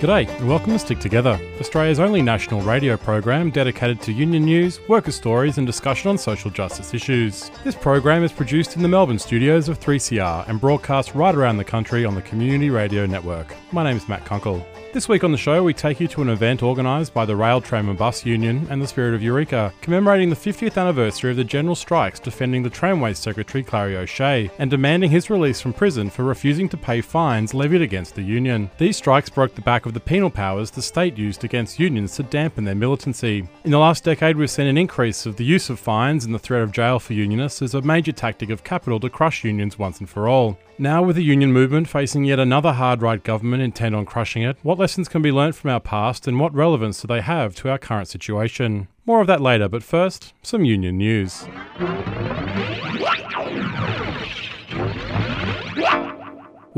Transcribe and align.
G'day, 0.00 0.28
and 0.38 0.48
welcome 0.48 0.70
to 0.70 0.78
Stick 0.78 1.00
Together, 1.00 1.40
Australia's 1.58 1.98
only 1.98 2.22
national 2.22 2.60
radio 2.60 2.96
program 2.96 3.50
dedicated 3.50 4.00
to 4.02 4.12
union 4.12 4.44
news, 4.44 4.78
worker 4.88 5.10
stories, 5.10 5.58
and 5.58 5.66
discussion 5.66 6.08
on 6.08 6.16
social 6.16 6.52
justice 6.52 6.94
issues. 6.94 7.50
This 7.64 7.74
program 7.74 8.22
is 8.22 8.30
produced 8.30 8.76
in 8.76 8.82
the 8.82 8.88
Melbourne 8.88 9.18
studios 9.18 9.68
of 9.68 9.80
3CR 9.80 10.48
and 10.48 10.60
broadcast 10.60 11.16
right 11.16 11.34
around 11.34 11.56
the 11.56 11.64
country 11.64 12.04
on 12.04 12.14
the 12.14 12.22
Community 12.22 12.70
Radio 12.70 13.06
Network. 13.06 13.52
My 13.72 13.82
name 13.82 13.96
is 13.96 14.08
Matt 14.08 14.24
Kunkel. 14.24 14.64
This 14.90 15.06
week 15.06 15.22
on 15.22 15.32
the 15.32 15.38
show, 15.38 15.62
we 15.62 15.74
take 15.74 16.00
you 16.00 16.08
to 16.08 16.22
an 16.22 16.30
event 16.30 16.62
organised 16.62 17.12
by 17.12 17.26
the 17.26 17.36
Rail, 17.36 17.60
Tram 17.60 17.90
and 17.90 17.98
Bus 17.98 18.24
Union 18.24 18.66
and 18.70 18.80
the 18.80 18.86
Spirit 18.86 19.14
of 19.14 19.22
Eureka, 19.22 19.70
commemorating 19.82 20.30
the 20.30 20.34
50th 20.34 20.80
anniversary 20.80 21.30
of 21.30 21.36
the 21.36 21.44
general 21.44 21.74
strikes 21.74 22.18
defending 22.18 22.62
the 22.62 22.70
Tramway 22.70 23.12
Secretary 23.12 23.62
Clarrie 23.62 23.96
O'Shea 23.96 24.50
and 24.58 24.70
demanding 24.70 25.10
his 25.10 25.28
release 25.28 25.60
from 25.60 25.74
prison 25.74 26.08
for 26.08 26.24
refusing 26.24 26.70
to 26.70 26.78
pay 26.78 27.02
fines 27.02 27.52
levied 27.52 27.82
against 27.82 28.14
the 28.14 28.22
union. 28.22 28.70
These 28.78 28.96
strikes 28.96 29.28
broke 29.28 29.54
the 29.54 29.60
back 29.60 29.84
of 29.88 29.94
the 29.94 30.00
penal 30.00 30.30
powers 30.30 30.70
the 30.70 30.82
state 30.82 31.18
used 31.18 31.42
against 31.42 31.80
unions 31.80 32.14
to 32.14 32.22
dampen 32.22 32.64
their 32.64 32.74
militancy. 32.74 33.48
In 33.64 33.70
the 33.70 33.78
last 33.78 34.04
decade, 34.04 34.36
we've 34.36 34.50
seen 34.50 34.66
an 34.66 34.78
increase 34.78 35.26
of 35.26 35.36
the 35.36 35.44
use 35.44 35.70
of 35.70 35.80
fines 35.80 36.24
and 36.24 36.34
the 36.34 36.38
threat 36.38 36.62
of 36.62 36.70
jail 36.70 37.00
for 37.00 37.14
unionists 37.14 37.62
as 37.62 37.74
a 37.74 37.82
major 37.82 38.12
tactic 38.12 38.50
of 38.50 38.62
capital 38.62 39.00
to 39.00 39.10
crush 39.10 39.42
unions 39.42 39.78
once 39.78 39.98
and 39.98 40.08
for 40.08 40.28
all. 40.28 40.58
Now, 40.78 41.02
with 41.02 41.16
the 41.16 41.24
union 41.24 41.52
movement 41.52 41.88
facing 41.88 42.24
yet 42.24 42.38
another 42.38 42.72
hard 42.72 43.02
right 43.02 43.22
government 43.22 43.62
intent 43.62 43.96
on 43.96 44.04
crushing 44.04 44.42
it, 44.42 44.56
what 44.62 44.78
lessons 44.78 45.08
can 45.08 45.22
be 45.22 45.32
learnt 45.32 45.56
from 45.56 45.70
our 45.70 45.80
past 45.80 46.28
and 46.28 46.38
what 46.38 46.54
relevance 46.54 47.00
do 47.00 47.08
they 47.08 47.20
have 47.20 47.56
to 47.56 47.70
our 47.70 47.78
current 47.78 48.06
situation? 48.06 48.86
More 49.06 49.20
of 49.20 49.26
that 49.26 49.40
later, 49.40 49.68
but 49.68 49.82
first, 49.82 50.34
some 50.42 50.64
union 50.64 50.98
news. 50.98 51.46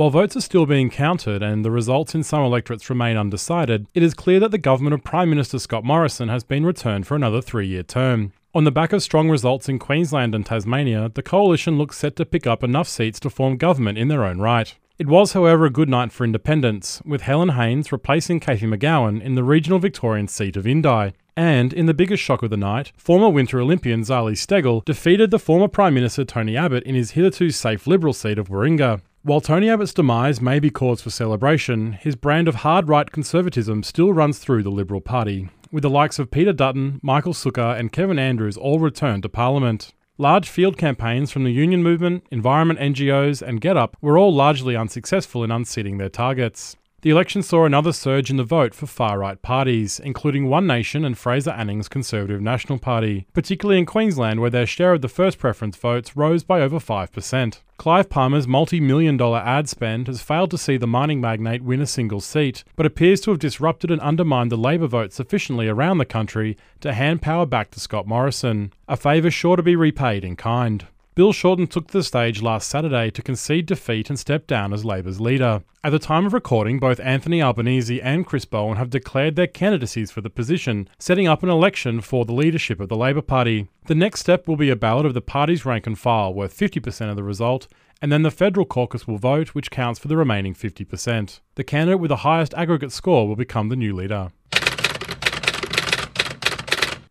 While 0.01 0.09
votes 0.09 0.35
are 0.35 0.41
still 0.41 0.65
being 0.65 0.89
counted 0.89 1.43
and 1.43 1.63
the 1.63 1.71
results 1.71 2.15
in 2.15 2.23
some 2.23 2.43
electorates 2.43 2.89
remain 2.89 3.19
undecided, 3.19 3.87
it 3.93 4.03
is 4.03 4.15
clear 4.15 4.41
that 4.41 4.51
the 4.51 4.57
government 4.57 4.95
of 4.95 5.05
Prime 5.05 5.29
Minister 5.29 5.59
Scott 5.59 5.85
Morrison 5.85 6.31
has 6.31 6.43
been 6.43 6.65
returned 6.65 7.07
for 7.07 7.17
another 7.17 7.43
three 7.43 7.67
year 7.67 7.83
term. 7.83 8.33
On 8.55 8.65
the 8.65 8.71
back 8.71 8.95
of 8.95 9.03
strong 9.03 9.29
results 9.29 9.69
in 9.69 9.79
Queensland 9.79 10.35
and 10.35 10.47
Tasmania, 10.47 11.11
the 11.13 11.23
coalition 11.23 11.77
looks 11.77 11.99
set 11.99 12.17
to 12.17 12.25
pick 12.25 12.47
up 12.47 12.65
enough 12.65 12.89
seats 12.89 13.21
to 13.21 13.29
form 13.29 13.59
government 13.59 13.99
in 13.99 14.09
their 14.09 14.25
own 14.25 14.39
right. 14.39 14.75
It 14.99 15.07
was, 15.07 15.35
however, 15.35 15.67
a 15.67 15.71
good 15.71 15.91
night 15.91 16.13
for 16.13 16.25
independents, 16.25 17.03
with 17.05 17.21
Helen 17.21 17.51
Haines 17.51 17.93
replacing 17.93 18.41
Cathy 18.41 18.65
McGowan 18.65 19.21
in 19.21 19.35
the 19.35 19.45
regional 19.45 19.79
Victorian 19.79 20.29
seat 20.29 20.57
of 20.57 20.67
Indi. 20.67 21.13
And, 21.37 21.75
in 21.75 21.85
the 21.85 21.93
biggest 21.93 22.23
shock 22.23 22.43
of 22.43 22.49
the 22.49 22.57
night, 22.57 22.93
former 22.97 23.29
Winter 23.29 23.61
Olympian 23.61 24.01
Zali 24.01 24.33
Steggall 24.33 24.83
defeated 24.87 25.31
the 25.31 25.39
former 25.39 25.69
Prime 25.69 25.93
Minister 25.93 26.25
Tony 26.25 26.57
Abbott 26.57 26.85
in 26.85 26.95
his 26.95 27.11
hitherto 27.11 27.51
safe 27.51 27.87
Liberal 27.87 28.15
seat 28.15 28.39
of 28.39 28.49
Warringah. 28.49 29.03
While 29.23 29.43
Tony 29.43 29.69
Abbott's 29.69 29.93
demise 29.93 30.41
may 30.41 30.61
be 30.61 30.71
cause 30.71 31.03
for 31.03 31.11
celebration, 31.11 31.93
his 31.93 32.17
brand 32.17 32.49
of 32.49 32.55
hard 32.57 32.89
right 32.89 33.11
conservatism 33.13 33.83
still 33.83 34.15
runs 34.15 34.39
through 34.39 34.63
the 34.63 34.71
Liberal 34.71 35.03
Party 35.03 35.51
with 35.71 35.83
the 35.83 35.91
likes 35.91 36.19
of 36.19 36.31
Peter 36.31 36.55
Dutton, 36.55 37.01
Michael 37.03 37.35
Sukkar, 37.35 37.79
and 37.79 37.93
Kevin 37.93 38.19
Andrews 38.19 38.57
all 38.57 38.79
returned 38.79 39.23
to 39.25 39.29
Parliament. 39.29 39.93
Large 40.17 40.49
field 40.49 40.79
campaigns 40.79 41.31
from 41.31 41.45
the 41.45 41.53
union 41.53 41.83
movement, 41.83 42.25
environment 42.31 42.81
NGOs, 42.81 43.43
and 43.43 43.61
GetUp 43.61 43.93
were 44.01 44.17
all 44.17 44.35
largely 44.35 44.75
unsuccessful 44.75 45.45
in 45.45 45.51
unseating 45.51 45.99
their 45.99 46.09
targets. 46.09 46.77
The 47.03 47.09
election 47.09 47.43
saw 47.43 47.65
another 47.65 47.95
surge 47.95 48.29
in 48.29 48.37
the 48.37 48.45
vote 48.45 48.75
for 48.75 48.87
far 48.87 49.19
right 49.19 49.41
parties, 49.41 49.99
including 50.01 50.49
One 50.49 50.67
Nation 50.67 51.03
and 51.03 51.17
Fraser 51.17 51.51
Anning's 51.51 51.89
Conservative 51.89 52.43
National 52.43 52.79
Party, 52.79 53.27
particularly 53.33 53.79
in 53.79 53.87
Queensland, 53.87 54.39
where 54.39 54.51
their 54.51 54.67
share 54.67 54.93
of 54.93 55.01
the 55.01 55.09
first 55.09 55.39
preference 55.39 55.79
votes 55.79 56.15
rose 56.15 56.45
by 56.45 56.61
over 56.61 56.79
5%. 56.79 57.61
Clive 57.79 58.11
Palmer's 58.11 58.47
multi 58.47 58.81
million 58.81 59.17
dollar 59.17 59.39
ad 59.39 59.67
spend 59.67 60.09
has 60.09 60.21
failed 60.21 60.51
to 60.51 60.59
see 60.59 60.77
the 60.77 60.87
mining 60.87 61.23
magnate 61.23 61.63
win 61.63 61.81
a 61.81 61.87
single 61.87 62.21
seat, 62.21 62.65
but 62.77 62.85
appears 62.85 63.23
to 63.23 63.31
have 63.31 63.41
disrupted 63.41 63.91
and 63.91 64.03
undermined 64.03 64.53
the 64.53 64.57
Labor 64.59 64.87
vote 64.87 65.15
sufficiently 65.15 65.69
around 65.69 65.97
the 65.97 66.05
country 66.05 66.59
to 66.81 66.93
hand 66.93 67.23
power 67.23 67.47
back 67.47 67.71
to 67.71 67.81
Scott 67.81 68.07
Morrison, 68.07 68.75
a 68.87 68.99
favour 68.99 69.31
sure 69.31 69.57
to 69.57 69.63
be 69.63 69.75
repaid 69.75 70.23
in 70.23 70.37
kind. 70.37 70.87
Bill 71.21 71.35
Shorten 71.35 71.67
took 71.67 71.89
the 71.89 72.03
stage 72.03 72.41
last 72.41 72.71
Saturday 72.71 73.11
to 73.11 73.21
concede 73.21 73.67
defeat 73.67 74.09
and 74.09 74.19
step 74.19 74.47
down 74.47 74.73
as 74.73 74.87
Labor's 74.87 75.21
leader. 75.21 75.63
At 75.85 75.91
the 75.91 75.99
time 75.99 76.25
of 76.25 76.33
recording, 76.33 76.79
both 76.79 76.99
Anthony 76.99 77.43
Albanese 77.43 78.01
and 78.01 78.25
Chris 78.25 78.47
Bowen 78.47 78.79
have 78.79 78.89
declared 78.89 79.37
their 79.37 79.47
candidacies 79.47 80.11
for 80.11 80.23
the 80.23 80.31
position, 80.31 80.89
setting 80.99 81.29
up 81.29 81.43
an 81.43 81.51
election 81.51 82.01
for 82.01 82.25
the 82.25 82.33
leadership 82.33 82.81
of 82.81 82.89
the 82.89 82.97
Labor 82.97 83.21
Party. 83.21 83.69
The 83.85 83.95
next 83.95 84.21
step 84.21 84.49
will 84.49 84.57
be 84.57 84.71
a 84.71 84.77
ballot 84.77 85.05
of 85.05 85.13
the 85.13 85.21
party's 85.21 85.67
rank 85.67 85.87
and 85.87 85.99
file, 85.99 86.33
worth 86.33 86.57
50% 86.57 87.11
of 87.11 87.17
the 87.17 87.23
result, 87.23 87.69
and 88.01 88.11
then 88.11 88.23
the 88.23 88.31
federal 88.31 88.65
caucus 88.65 89.07
will 89.07 89.19
vote, 89.19 89.49
which 89.49 89.71
counts 89.71 89.99
for 89.99 90.09
the 90.09 90.17
remaining 90.17 90.55
50%. 90.55 91.41
The 91.57 91.65
candidate 91.65 92.01
with 92.01 92.09
the 92.09 92.17
highest 92.17 92.55
aggregate 92.55 92.93
score 92.93 93.29
will 93.29 93.37
become 93.37 93.69
the 93.69 93.77
new 93.77 93.95
leader. 93.95 94.33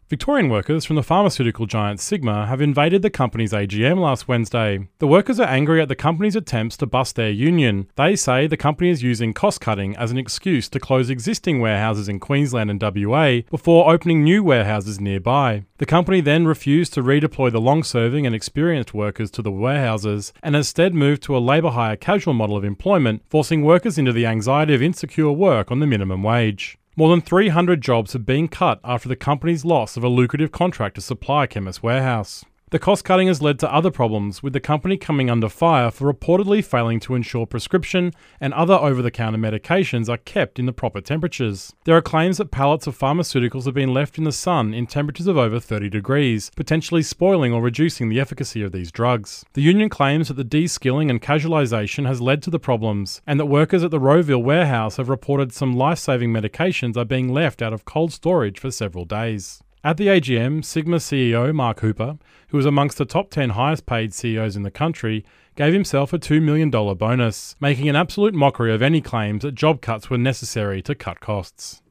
Victorian 0.09 0.49
workers 0.49 0.85
from 0.85 0.95
the 0.95 1.03
pharmaceutical 1.03 1.67
giant 1.67 1.99
Sigma 1.99 2.47
have 2.47 2.61
invaded 2.61 3.03
the 3.03 3.11
company's 3.11 3.53
AGM 3.53 3.99
last 3.99 4.27
Wednesday. 4.27 4.87
The 4.97 5.05
workers 5.05 5.39
are 5.39 5.47
angry 5.47 5.83
at 5.83 5.87
the 5.87 5.93
company's 5.93 6.35
attempts 6.35 6.77
to 6.77 6.87
bust 6.87 7.15
their 7.15 7.29
union. 7.29 7.91
They 7.95 8.15
say 8.15 8.47
the 8.47 8.57
company 8.57 8.89
is 8.89 9.03
using 9.03 9.35
cost 9.35 9.61
cutting 9.61 9.95
as 9.97 10.09
an 10.09 10.17
excuse 10.17 10.67
to 10.69 10.79
close 10.79 11.11
existing 11.11 11.59
warehouses 11.59 12.09
in 12.09 12.19
Queensland 12.19 12.71
and 12.71 12.81
WA 12.81 13.41
before 13.51 13.93
opening 13.93 14.23
new 14.23 14.41
warehouses 14.41 14.99
nearby. 14.99 15.65
The 15.77 15.85
company 15.85 16.21
then 16.21 16.47
refused 16.47 16.93
to 16.93 17.03
redeploy 17.03 17.51
the 17.51 17.61
long 17.61 17.83
serving 17.83 18.25
and 18.25 18.33
experienced 18.33 18.95
workers 18.95 19.29
to 19.29 19.43
the 19.43 19.51
warehouses 19.51 20.33
and 20.41 20.55
instead 20.55 20.95
moved 20.95 21.21
to 21.23 21.37
a 21.37 21.39
labour 21.39 21.69
hire 21.69 21.95
casual 21.95 22.33
model 22.33 22.57
of 22.57 22.63
employment, 22.63 23.21
forcing 23.29 23.61
workers 23.61 23.99
into 23.99 24.11
the 24.11 24.25
anxiety 24.25 24.73
of 24.73 24.81
insecure 24.81 25.31
work 25.31 25.69
on 25.69 25.79
the 25.79 25.85
minimum 25.85 26.23
wage. 26.23 26.79
More 26.99 27.11
than 27.11 27.21
300 27.21 27.79
jobs 27.79 28.11
have 28.11 28.25
been 28.25 28.49
cut 28.49 28.81
after 28.83 29.07
the 29.07 29.15
company's 29.15 29.63
loss 29.63 29.95
of 29.95 30.03
a 30.03 30.09
lucrative 30.09 30.51
contract 30.51 30.95
to 30.95 31.01
supply 31.01 31.47
Chemist 31.47 31.81
Warehouse. 31.81 32.43
The 32.71 32.77
cost 32.77 33.03
cutting 33.03 33.27
has 33.27 33.41
led 33.41 33.57
to 33.59 33.73
other 33.73 33.89
problems, 33.89 34.43
with 34.43 34.53
the 34.53 34.59
company 34.59 34.95
coming 34.95 35.27
under 35.27 35.49
fire 35.49 35.89
for 35.89 36.13
reportedly 36.13 36.63
failing 36.63 36.99
to 36.99 37.15
ensure 37.15 37.47
prescription 37.47 38.11
and 38.39 38.53
other 38.53 38.75
over 38.75 39.01
the 39.01 39.09
counter 39.09 39.39
medications 39.39 40.07
are 40.07 40.17
kept 40.17 40.59
in 40.59 40.67
the 40.67 40.71
proper 40.71 41.01
temperatures. 41.01 41.73
There 41.85 41.97
are 41.97 42.01
claims 42.01 42.37
that 42.37 42.51
pallets 42.51 42.85
of 42.85 42.95
pharmaceuticals 42.95 43.65
have 43.65 43.73
been 43.73 43.91
left 43.91 44.19
in 44.19 44.23
the 44.23 44.31
sun 44.31 44.75
in 44.75 44.85
temperatures 44.85 45.25
of 45.25 45.35
over 45.35 45.59
30 45.59 45.89
degrees, 45.89 46.51
potentially 46.55 47.01
spoiling 47.01 47.53
or 47.53 47.61
reducing 47.63 48.07
the 48.07 48.19
efficacy 48.19 48.61
of 48.61 48.71
these 48.71 48.91
drugs. 48.91 49.43
The 49.53 49.63
union 49.63 49.89
claims 49.89 50.27
that 50.27 50.35
the 50.35 50.43
de 50.43 50.67
skilling 50.67 51.09
and 51.09 51.19
casualisation 51.19 52.05
has 52.05 52.21
led 52.21 52.43
to 52.43 52.51
the 52.51 52.59
problems, 52.59 53.19
and 53.25 53.39
that 53.39 53.47
workers 53.47 53.83
at 53.83 53.89
the 53.89 53.99
Rowville 53.99 54.43
warehouse 54.43 54.97
have 54.97 55.09
reported 55.09 55.53
some 55.53 55.75
life 55.75 55.97
saving 55.97 56.31
medications 56.31 56.97
are 56.97 57.05
being 57.05 57.33
left 57.33 57.63
out 57.63 57.73
of 57.73 57.85
cold 57.85 58.13
storage 58.13 58.59
for 58.59 58.69
several 58.69 59.05
days. 59.05 59.63
At 59.81 59.95
the 59.95 60.07
AGM, 60.07 60.65
Sigma 60.65 60.97
CEO 60.97 61.55
Mark 61.55 61.79
Hooper, 61.79 62.17
who 62.49 62.57
was 62.57 62.65
amongst 62.65 62.97
the 62.97 63.05
top 63.05 63.29
10 63.29 63.51
highest 63.51 63.85
paid 63.85 64.13
CEOs 64.13 64.57
in 64.57 64.63
the 64.63 64.71
country, 64.71 65.23
gave 65.55 65.71
himself 65.71 66.11
a 66.11 66.19
$2 66.19 66.41
million 66.41 66.69
bonus, 66.69 67.55
making 67.61 67.87
an 67.87 67.95
absolute 67.95 68.33
mockery 68.33 68.73
of 68.73 68.81
any 68.81 68.99
claims 68.99 69.43
that 69.43 69.55
job 69.55 69.79
cuts 69.79 70.09
were 70.09 70.17
necessary 70.17 70.81
to 70.81 70.93
cut 70.93 71.21
costs. 71.21 71.81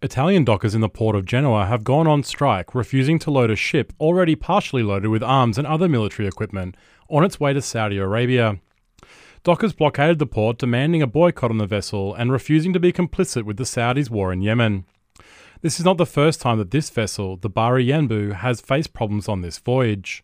Italian 0.00 0.44
dockers 0.44 0.76
in 0.76 0.80
the 0.80 0.88
port 0.88 1.16
of 1.16 1.24
Genoa 1.24 1.66
have 1.66 1.82
gone 1.82 2.06
on 2.06 2.22
strike, 2.22 2.72
refusing 2.72 3.18
to 3.18 3.32
load 3.32 3.50
a 3.50 3.56
ship 3.56 3.92
already 3.98 4.36
partially 4.36 4.84
loaded 4.84 5.08
with 5.08 5.24
arms 5.24 5.58
and 5.58 5.66
other 5.66 5.88
military 5.88 6.28
equipment 6.28 6.76
on 7.08 7.24
its 7.24 7.40
way 7.40 7.52
to 7.52 7.60
Saudi 7.60 7.98
Arabia. 7.98 8.60
Dockers 9.48 9.72
blockaded 9.72 10.18
the 10.18 10.26
port, 10.26 10.58
demanding 10.58 11.00
a 11.00 11.06
boycott 11.06 11.50
on 11.50 11.56
the 11.56 11.66
vessel 11.66 12.14
and 12.14 12.30
refusing 12.30 12.74
to 12.74 12.78
be 12.78 12.92
complicit 12.92 13.44
with 13.44 13.56
the 13.56 13.64
Saudis' 13.64 14.10
war 14.10 14.30
in 14.30 14.42
Yemen. 14.42 14.84
This 15.62 15.78
is 15.78 15.86
not 15.86 15.96
the 15.96 16.04
first 16.04 16.42
time 16.42 16.58
that 16.58 16.70
this 16.70 16.90
vessel, 16.90 17.38
the 17.38 17.48
Bahri 17.48 17.86
Yanbu, 17.86 18.34
has 18.34 18.60
faced 18.60 18.92
problems 18.92 19.26
on 19.26 19.40
this 19.40 19.56
voyage. 19.56 20.22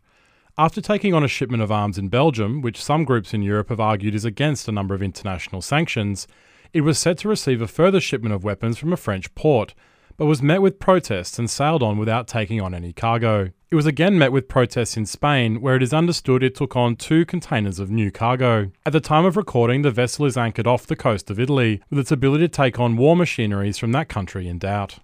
After 0.58 0.82
taking 0.82 1.14
on 1.14 1.24
a 1.24 1.26
shipment 1.26 1.62
of 1.62 1.72
arms 1.72 1.96
in 1.96 2.10
Belgium, 2.10 2.60
which 2.60 2.84
some 2.84 3.06
groups 3.06 3.32
in 3.32 3.40
Europe 3.40 3.70
have 3.70 3.80
argued 3.80 4.14
is 4.14 4.26
against 4.26 4.68
a 4.68 4.72
number 4.72 4.94
of 4.94 5.02
international 5.02 5.62
sanctions, 5.62 6.28
it 6.74 6.82
was 6.82 6.98
set 6.98 7.16
to 7.16 7.28
receive 7.30 7.62
a 7.62 7.66
further 7.66 8.02
shipment 8.02 8.34
of 8.34 8.44
weapons 8.44 8.76
from 8.76 8.92
a 8.92 8.98
French 8.98 9.34
port, 9.34 9.72
but 10.16 10.26
was 10.26 10.42
met 10.42 10.62
with 10.62 10.78
protests 10.78 11.38
and 11.38 11.50
sailed 11.50 11.82
on 11.82 11.98
without 11.98 12.28
taking 12.28 12.60
on 12.60 12.74
any 12.74 12.92
cargo. 12.92 13.50
It 13.70 13.74
was 13.74 13.86
again 13.86 14.18
met 14.18 14.30
with 14.30 14.48
protests 14.48 14.96
in 14.96 15.06
Spain, 15.06 15.60
where 15.60 15.74
it 15.74 15.82
is 15.82 15.92
understood 15.92 16.42
it 16.42 16.54
took 16.54 16.76
on 16.76 16.94
two 16.94 17.24
containers 17.24 17.78
of 17.80 17.90
new 17.90 18.10
cargo. 18.10 18.70
At 18.86 18.92
the 18.92 19.00
time 19.00 19.24
of 19.24 19.36
recording, 19.36 19.82
the 19.82 19.90
vessel 19.90 20.26
is 20.26 20.36
anchored 20.36 20.66
off 20.66 20.86
the 20.86 20.94
coast 20.94 21.30
of 21.30 21.40
Italy, 21.40 21.82
with 21.90 21.98
its 21.98 22.12
ability 22.12 22.44
to 22.44 22.48
take 22.48 22.78
on 22.78 22.96
war 22.96 23.16
machineries 23.16 23.78
from 23.78 23.92
that 23.92 24.08
country 24.08 24.46
in 24.46 24.58
doubt. 24.58 24.98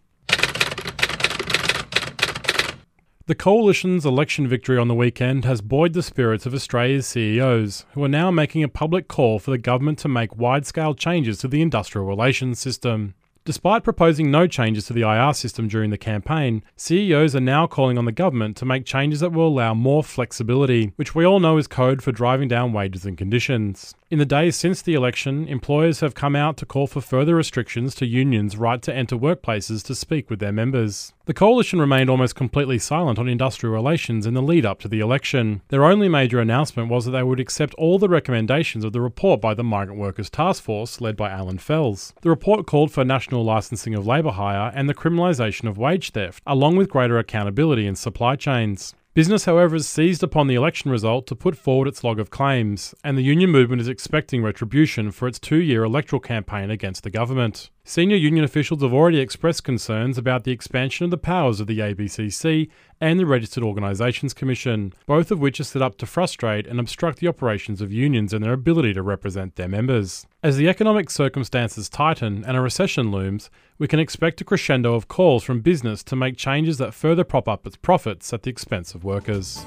The 3.27 3.37
Coalition's 3.37 4.05
election 4.05 4.49
victory 4.49 4.77
on 4.77 4.89
the 4.89 4.95
weekend 4.95 5.45
has 5.45 5.61
buoyed 5.61 5.93
the 5.93 6.03
spirits 6.03 6.47
of 6.47 6.55
Australia's 6.55 7.07
CEOs, 7.07 7.87
who 7.93 8.03
are 8.03 8.09
now 8.09 8.33
making 8.33 8.65
a 8.65 8.69
public 8.69 9.07
call 9.07 9.39
for 9.39 9.53
the 9.53 9.59
government 9.59 10.01
to 10.01 10.09
make 10.09 10.37
wide 10.37 10.67
scale 10.67 10.95
changes 10.95 11.39
to 11.39 11.47
the 11.47 11.62
industrial 11.62 12.09
relations 12.09 12.59
system. 12.59 13.15
Despite 13.44 13.84
proposing 13.84 14.31
no 14.31 14.46
changes 14.46 14.84
to 14.87 14.92
the 14.92 15.00
IR 15.00 15.32
system 15.32 15.66
during 15.66 15.90
the 15.90 15.96
campaign, 15.96 16.62
CEOs 16.76 17.34
are 17.34 17.40
now 17.40 17.66
calling 17.66 17.96
on 17.96 18.04
the 18.04 18.12
government 18.12 18.54
to 18.58 18.66
make 18.66 18.84
changes 18.84 19.20
that 19.20 19.32
will 19.32 19.48
allow 19.48 19.72
more 19.72 20.04
flexibility, 20.04 20.92
which 20.96 21.14
we 21.14 21.25
all 21.25 21.40
know 21.40 21.56
is 21.56 21.66
code 21.66 22.02
for 22.02 22.12
driving 22.12 22.48
down 22.48 22.75
wages 22.75 23.06
and 23.06 23.16
conditions. 23.16 23.94
In 24.11 24.19
the 24.19 24.27
days 24.27 24.57
since 24.57 24.83
the 24.83 24.95
election, 24.95 25.47
employers 25.47 26.01
have 26.01 26.17
come 26.17 26.35
out 26.35 26.57
to 26.57 26.67
call 26.67 26.89
for 26.89 27.01
further 27.01 27.37
restrictions 27.37 27.95
to 27.95 28.05
unions' 28.05 28.57
right 28.57 28.83
to 28.83 28.93
enter 28.93 29.15
workplaces 29.15 29.85
to 29.85 29.95
speak 29.95 30.29
with 30.29 30.41
their 30.41 30.51
members. 30.51 31.12
The 31.27 31.33
coalition 31.33 31.79
remained 31.79 32.11
almost 32.11 32.35
completely 32.35 32.81
silent 32.81 33.21
on 33.21 33.29
industrial 33.29 33.73
relations 33.73 34.27
in 34.27 34.35
the 34.35 34.43
lead 34.43 34.67
up 34.67 34.81
to 34.81 34.89
the 34.89 34.99
election. 34.99 35.62
Their 35.69 35.85
only 35.85 36.09
major 36.09 36.41
announcement 36.41 36.89
was 36.89 37.05
that 37.05 37.12
they 37.12 37.23
would 37.23 37.39
accept 37.39 37.73
all 37.75 38.01
the 38.01 38.09
recommendations 38.09 38.85
of 38.85 38.93
the 38.93 39.01
report 39.01 39.41
by 39.41 39.55
the 39.55 39.62
Migrant 39.62 40.01
Workers 40.01 40.29
Task 40.29 40.61
Force 40.61 41.01
led 41.01 41.17
by 41.17 41.31
Allan 41.31 41.59
Fels. 41.59 42.12
The 42.23 42.31
report 42.31 42.67
called 42.67 42.91
for 42.91 43.05
national 43.05 43.45
licensing 43.45 43.95
of 43.95 44.09
labour 44.09 44.33
hire 44.33 44.73
and 44.75 44.89
the 44.89 44.95
criminalisation 44.95 45.69
of 45.69 45.79
wage 45.79 46.11
theft, 46.11 46.43
along 46.49 46.75
with 46.75 46.91
greater 46.91 47.17
accountability 47.17 47.87
in 47.87 47.95
supply 47.95 48.35
chains. 48.35 48.97
Business, 49.12 49.45
however, 49.45 49.75
has 49.75 49.89
seized 49.89 50.23
upon 50.23 50.47
the 50.47 50.55
election 50.55 50.89
result 50.89 51.27
to 51.27 51.35
put 51.35 51.57
forward 51.57 51.89
its 51.89 52.05
log 52.05 52.21
of 52.21 52.31
claims, 52.31 52.95
and 53.03 53.19
the 53.19 53.23
union 53.23 53.51
movement 53.51 53.83
is 53.83 53.89
expecting 53.89 54.41
retribution 54.41 55.11
for 55.11 55.27
its 55.27 55.41
two 55.41 55.57
year 55.57 55.83
electoral 55.83 56.21
campaign 56.21 56.71
against 56.71 57.03
the 57.03 57.11
government. 57.11 57.71
Senior 57.90 58.19
union 58.19 58.44
officials 58.44 58.82
have 58.82 58.92
already 58.92 59.19
expressed 59.19 59.64
concerns 59.64 60.16
about 60.16 60.44
the 60.44 60.52
expansion 60.52 61.02
of 61.02 61.10
the 61.10 61.19
powers 61.19 61.58
of 61.58 61.66
the 61.66 61.81
ABCC 61.81 62.70
and 63.00 63.19
the 63.19 63.26
Registered 63.26 63.64
Organisations 63.64 64.32
Commission, 64.32 64.92
both 65.06 65.32
of 65.32 65.40
which 65.40 65.58
are 65.58 65.64
set 65.64 65.82
up 65.82 65.98
to 65.98 66.06
frustrate 66.06 66.69
and 66.69 66.78
obstruct 66.78 67.19
the 67.19 67.26
operations 67.26 67.81
of 67.81 67.92
unions 67.92 68.32
and 68.32 68.44
their 68.44 68.52
ability 68.52 68.94
to 68.94 69.02
represent 69.02 69.56
their 69.56 69.66
members. 69.66 70.25
As 70.40 70.56
the 70.56 70.69
economic 70.69 71.10
circumstances 71.10 71.88
tighten 71.88 72.44
and 72.44 72.56
a 72.56 72.60
recession 72.60 73.10
looms, 73.10 73.50
we 73.76 73.88
can 73.88 73.98
expect 73.98 74.40
a 74.40 74.44
crescendo 74.44 74.94
of 74.94 75.08
calls 75.08 75.42
from 75.42 75.60
business 75.60 76.04
to 76.04 76.14
make 76.14 76.37
changes 76.37 76.78
that 76.78 76.94
further 76.94 77.25
prop 77.25 77.48
up 77.48 77.66
its 77.66 77.75
profits 77.75 78.32
at 78.32 78.44
the 78.44 78.50
expense 78.50 78.94
of 78.94 79.02
workers. 79.02 79.64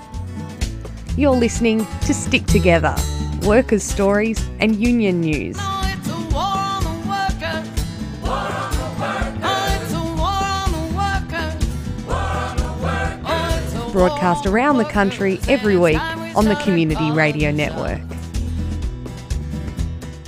You're 1.18 1.32
listening 1.32 1.86
to 2.06 2.14
Stick 2.14 2.46
Together 2.46 2.96
Workers' 3.46 3.84
Stories 3.84 4.42
and 4.62 4.78
Union 4.78 5.20
News. 5.20 5.58
Broadcast 13.94 14.48
around 14.48 14.80
the 14.80 14.86
country 14.86 15.40
every 15.48 15.78
week 15.78 16.02
on 16.36 16.46
the 16.46 16.56
Community 16.64 17.12
Radio 17.12 17.52
Network. 17.52 18.02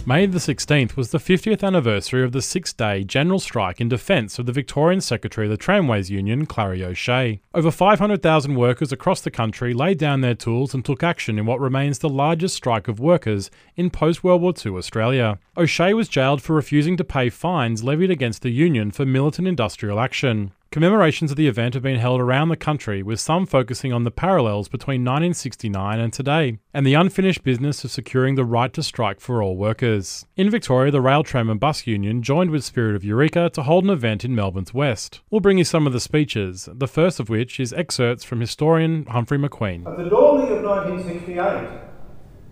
May 0.07 0.27
the 0.27 0.37
16th 0.37 0.95
was 0.95 1.09
the 1.09 1.17
50th 1.17 1.63
anniversary 1.63 2.23
of 2.23 2.31
the 2.31 2.43
six 2.43 2.71
day 2.73 3.03
general 3.03 3.39
strike 3.39 3.81
in 3.81 3.89
defence 3.89 4.37
of 4.37 4.45
the 4.45 4.51
Victorian 4.51 5.01
Secretary 5.01 5.47
of 5.47 5.51
the 5.51 5.57
Tramways 5.57 6.11
Union, 6.11 6.45
Clarrie 6.45 6.83
O'Shea. 6.83 7.41
Over 7.55 7.71
500,000 7.71 8.53
workers 8.53 8.91
across 8.91 9.21
the 9.21 9.31
country 9.31 9.73
laid 9.73 9.97
down 9.97 10.21
their 10.21 10.35
tools 10.35 10.75
and 10.75 10.85
took 10.85 11.01
action 11.01 11.39
in 11.39 11.47
what 11.47 11.59
remains 11.59 11.97
the 11.97 12.07
largest 12.07 12.55
strike 12.55 12.87
of 12.87 12.99
workers 12.99 13.49
in 13.75 13.89
post 13.89 14.23
World 14.23 14.43
War 14.43 14.53
II 14.63 14.73
Australia. 14.73 15.39
O'Shea 15.57 15.95
was 15.95 16.07
jailed 16.07 16.39
for 16.39 16.55
refusing 16.55 16.97
to 16.97 17.03
pay 17.03 17.31
fines 17.31 17.83
levied 17.83 18.11
against 18.11 18.43
the 18.43 18.51
union 18.51 18.91
for 18.91 19.07
militant 19.07 19.47
industrial 19.47 19.99
action. 19.99 20.51
Commemorations 20.75 21.31
of 21.31 21.37
the 21.37 21.47
event 21.47 21.73
have 21.73 21.83
been 21.83 21.99
held 21.99 22.19
around 22.19 22.49
the 22.49 22.57
country, 22.57 23.01
with 23.01 23.17
some 23.17 23.45
focusing 23.45 23.93
on 23.93 24.03
the 24.03 24.11
parallels 24.11 24.67
between 24.67 25.05
1969 25.05 26.01
and 26.01 26.11
today, 26.11 26.59
and 26.73 26.85
the 26.85 26.95
unfinished 26.95 27.45
business 27.45 27.85
of 27.85 27.91
securing 27.91 28.35
the 28.35 28.43
right 28.43 28.73
to 28.73 28.83
strike 28.83 29.21
for 29.21 29.41
all 29.41 29.55
workers. 29.55 30.25
In 30.35 30.49
Victoria, 30.49 30.91
the 30.91 30.99
Rail, 30.99 31.23
Tram 31.23 31.49
and 31.49 31.61
Bus 31.61 31.87
Union 31.87 32.21
joined 32.21 32.51
with 32.51 32.65
Spirit 32.65 32.97
of 32.97 33.05
Eureka 33.05 33.49
to 33.51 33.63
hold 33.63 33.85
an 33.85 33.89
event 33.89 34.25
in 34.25 34.35
Melbourne's 34.35 34.73
West. 34.73 35.21
We'll 35.29 35.39
bring 35.39 35.57
you 35.57 35.63
some 35.63 35.87
of 35.87 35.93
the 35.93 35.99
speeches, 36.01 36.67
the 36.69 36.89
first 36.89 37.21
of 37.21 37.29
which 37.29 37.57
is 37.57 37.71
excerpts 37.71 38.25
from 38.25 38.41
historian 38.41 39.05
Humphrey 39.05 39.37
McQueen. 39.37 39.87
At 39.87 39.95
the 39.95 40.09
dawning 40.09 40.57
of 40.57 40.61
1968, 40.61 41.83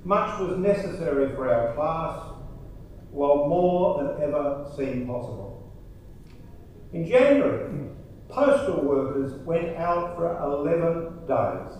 much 0.05 0.39
was 0.39 0.57
necessary 0.59 1.35
for 1.35 1.53
our 1.53 1.73
class, 1.73 2.23
while 3.11 3.49
more 3.49 4.01
than 4.01 4.23
ever 4.23 4.71
seemed 4.77 5.07
possible. 5.07 5.73
In 6.93 7.05
January, 7.05 7.89
postal 8.29 8.83
workers 8.83 9.33
went 9.45 9.77
out 9.77 10.15
for 10.15 10.37
11 10.37 11.27
days. 11.27 11.77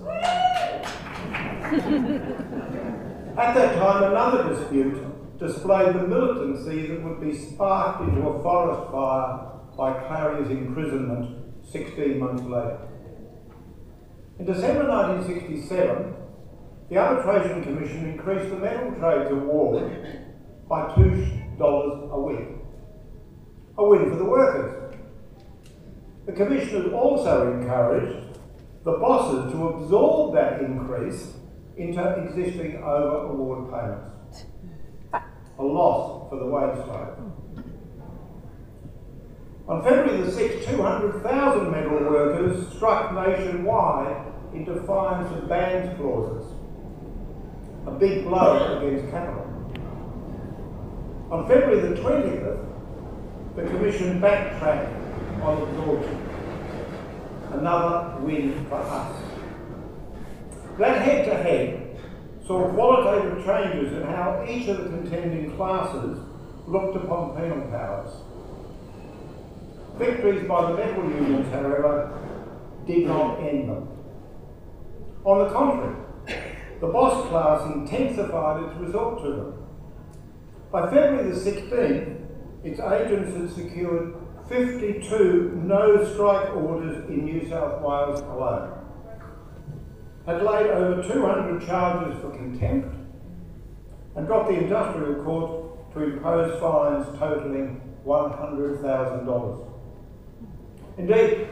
At 3.38 3.54
that 3.56 3.76
time, 3.76 4.04
another 4.12 4.54
dispute 4.54 5.40
displayed 5.40 5.96
the 5.96 6.08
militancy 6.08 6.88
that 6.88 7.04
would 7.04 7.20
be 7.20 7.36
sparked 7.36 8.02
into 8.08 8.28
a 8.28 8.44
forest 8.44 8.92
fire 8.92 9.50
by 9.76 9.94
Clarrie's 10.06 10.52
imprisonment 10.52 11.66
16 11.72 12.20
months 12.20 12.44
later. 12.44 12.80
In 14.40 14.46
December 14.46 14.88
1967, 14.88 16.14
the 16.90 16.98
Arbitration 16.98 17.64
Commission 17.64 18.10
increased 18.12 18.50
the 18.50 18.58
metal 18.58 18.92
trades 18.92 19.32
award 19.32 19.92
by 20.70 20.90
$2 20.94 22.12
a 22.12 22.22
week. 22.22 22.48
A 23.78 23.84
win 23.84 24.10
for 24.12 24.18
the 24.18 24.26
workers. 24.26 24.83
The 26.26 26.32
Commissioners 26.32 26.94
also 26.94 27.52
encouraged 27.52 28.38
the 28.86 28.94
bosses 28.94 29.52
to 29.52 29.68
absorb 29.68 30.34
that 30.36 30.62
increase 30.62 31.34
into 31.76 32.02
existing 32.02 32.78
over 32.78 33.28
award 33.34 33.72
payments. 33.72 34.46
A 35.60 35.64
loss 35.64 36.30
for 36.30 36.40
the 36.40 36.46
wage 36.46 36.76
slave. 36.86 37.66
On 39.68 39.84
February 39.84 40.22
the 40.22 40.32
6th, 40.32 40.66
200,000 40.66 41.72
metal 41.72 42.00
workers 42.10 42.74
struck 42.76 43.14
nationwide 43.14 44.26
in 44.54 44.66
defiance 44.66 45.32
of 45.36 45.48
bans 45.48 45.98
clauses. 45.98 46.52
A 47.86 47.92
big 47.92 48.26
blow 48.26 48.78
against 48.78 49.10
capital. 49.12 49.46
On 51.32 51.48
February 51.48 51.82
the 51.82 52.02
20th, 52.02 52.66
the 53.56 53.64
Commission 53.64 54.20
backtracked 54.20 55.03
Another 57.52 58.20
win 58.22 58.66
for 58.70 58.76
us. 58.76 59.22
That 60.80 61.02
head 61.02 61.26
to 61.26 61.36
head 61.36 61.98
saw 62.48 62.70
qualitative 62.70 63.46
changes 63.46 63.94
in 63.94 64.04
how 64.04 64.46
each 64.48 64.70
of 64.70 64.78
the 64.78 64.90
contending 64.90 65.56
classes 65.58 66.20
looked 66.66 66.96
upon 66.96 67.36
penal 67.36 67.68
powers. 67.70 68.10
Victories 69.98 70.48
by 70.48 70.72
the 70.72 70.78
metal 70.78 71.04
unions, 71.10 71.52
however, 71.54 72.18
did 72.88 73.06
not 73.06 73.40
end 73.40 73.70
them. 73.70 73.88
On 75.26 75.40
the 75.46 75.54
contrary, 75.54 75.96
the 76.80 76.88
boss 76.88 77.28
class 77.30 77.76
intensified 77.76 78.64
its 78.64 78.76
resort 78.80 79.22
to 79.24 79.30
them. 79.30 79.54
By 80.72 80.90
February 80.90 81.32
the 81.32 81.36
16th, 81.36 82.18
its 82.64 82.80
agents 82.80 83.36
had 83.36 83.50
secured 83.52 84.16
52 84.50 85.62
no 85.64 86.14
strike 86.14 86.56
orders 86.56 87.10
in 87.10 87.26
New 87.26 87.50
South 87.50 87.82
Wales 87.82 88.22
alone. 88.22 88.80
Had 90.26 90.44
laid 90.44 90.68
over 90.68 91.02
200 91.02 91.66
charges 91.66 92.22
for 92.22 92.32
contempt 92.32 92.96
and 94.16 94.28
got 94.28 94.48
the 94.48 94.54
industrial 94.54 95.24
court 95.24 95.94
to 95.94 96.04
impose 96.04 96.60
fines 96.60 97.08
totalling 97.18 97.82
$100,000. 98.06 99.70
Indeed, 100.98 101.48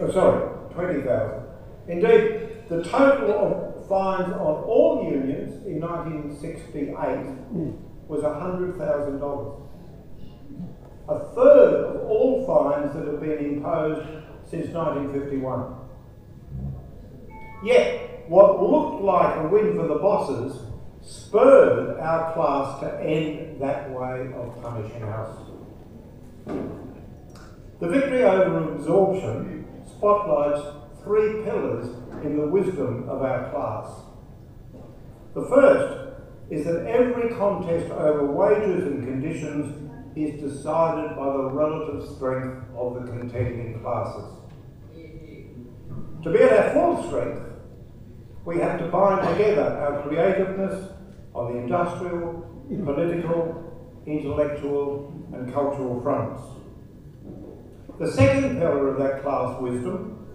oh 0.00 0.10
sorry, 0.10 0.74
20,000. 0.74 1.42
Indeed, 1.88 2.68
the 2.68 2.82
total 2.84 3.32
of 3.32 3.88
fines 3.88 4.32
on 4.32 4.64
all 4.64 5.08
unions 5.10 5.66
in 5.66 5.80
1968 5.80 6.94
was 8.08 8.22
$100,000 8.22 9.67
a 11.08 11.18
third 11.34 11.84
of 11.86 12.08
all 12.08 12.46
fines 12.46 12.94
that 12.94 13.06
have 13.06 13.20
been 13.20 13.38
imposed 13.38 14.06
since 14.48 14.68
1951. 14.68 15.74
Yet, 17.64 18.28
what 18.28 18.62
looked 18.62 19.02
like 19.02 19.36
a 19.36 19.48
win 19.48 19.74
for 19.76 19.86
the 19.88 19.96
bosses 19.96 20.62
spurred 21.00 21.98
our 21.98 22.32
class 22.34 22.80
to 22.80 23.00
end 23.00 23.60
that 23.60 23.90
way 23.90 24.30
of 24.34 24.60
punishing 24.62 25.02
us. 25.02 25.38
The 27.80 27.88
victory 27.88 28.24
over 28.24 28.74
absorption 28.74 29.66
spotlights 29.86 30.60
three 31.02 31.42
pillars 31.44 31.86
in 32.22 32.36
the 32.36 32.48
wisdom 32.48 33.08
of 33.08 33.22
our 33.22 33.50
class. 33.50 33.90
The 35.34 35.46
first 35.46 36.16
is 36.50 36.66
that 36.66 36.86
every 36.86 37.30
contest 37.36 37.90
over 37.92 38.26
wages 38.26 38.84
and 38.84 39.04
conditions 39.04 39.87
is 40.16 40.40
decided 40.40 41.16
by 41.16 41.26
the 41.26 41.50
relative 41.50 42.08
strength 42.16 42.64
of 42.76 42.94
the 42.94 43.10
contending 43.10 43.80
classes. 43.80 44.38
To 46.24 46.32
be 46.32 46.42
at 46.42 46.52
our 46.52 46.72
full 46.72 47.08
strength, 47.08 47.42
we 48.44 48.58
have 48.58 48.78
to 48.80 48.86
bind 48.88 49.28
together 49.28 49.62
our 49.62 50.02
creativeness 50.02 50.92
on 51.34 51.52
the 51.52 51.60
industrial, 51.60 52.64
political, 52.84 54.02
intellectual, 54.06 55.12
and 55.32 55.52
cultural 55.52 56.00
fronts. 56.02 56.40
The 57.98 58.10
second 58.10 58.58
pillar 58.58 58.88
of 58.88 58.98
that 58.98 59.22
class 59.22 59.60
wisdom 59.60 60.26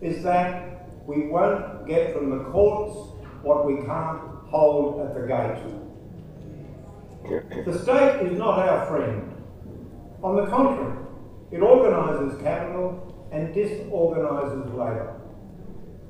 is 0.00 0.22
that 0.22 0.88
we 1.06 1.28
won't 1.28 1.86
get 1.86 2.14
from 2.14 2.30
the 2.30 2.44
courts 2.44 3.12
what 3.42 3.66
we 3.66 3.76
can't 3.84 4.20
hold 4.46 5.00
at 5.00 5.14
the 5.14 5.26
gate. 5.26 5.91
The 7.64 7.78
state 7.78 8.26
is 8.26 8.38
not 8.38 8.58
our 8.58 8.86
friend. 8.86 9.32
On 10.22 10.36
the 10.36 10.46
contrary, 10.46 10.98
it 11.50 11.60
organises 11.60 12.40
capital 12.42 13.28
and 13.32 13.54
disorganises 13.54 14.72
labour. 14.72 15.20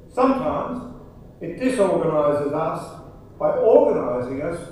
Sometimes 0.09 0.95
it 1.41 1.59
disorganises 1.59 2.53
us 2.53 3.01
by 3.39 3.51
organising 3.57 4.43
us 4.43 4.69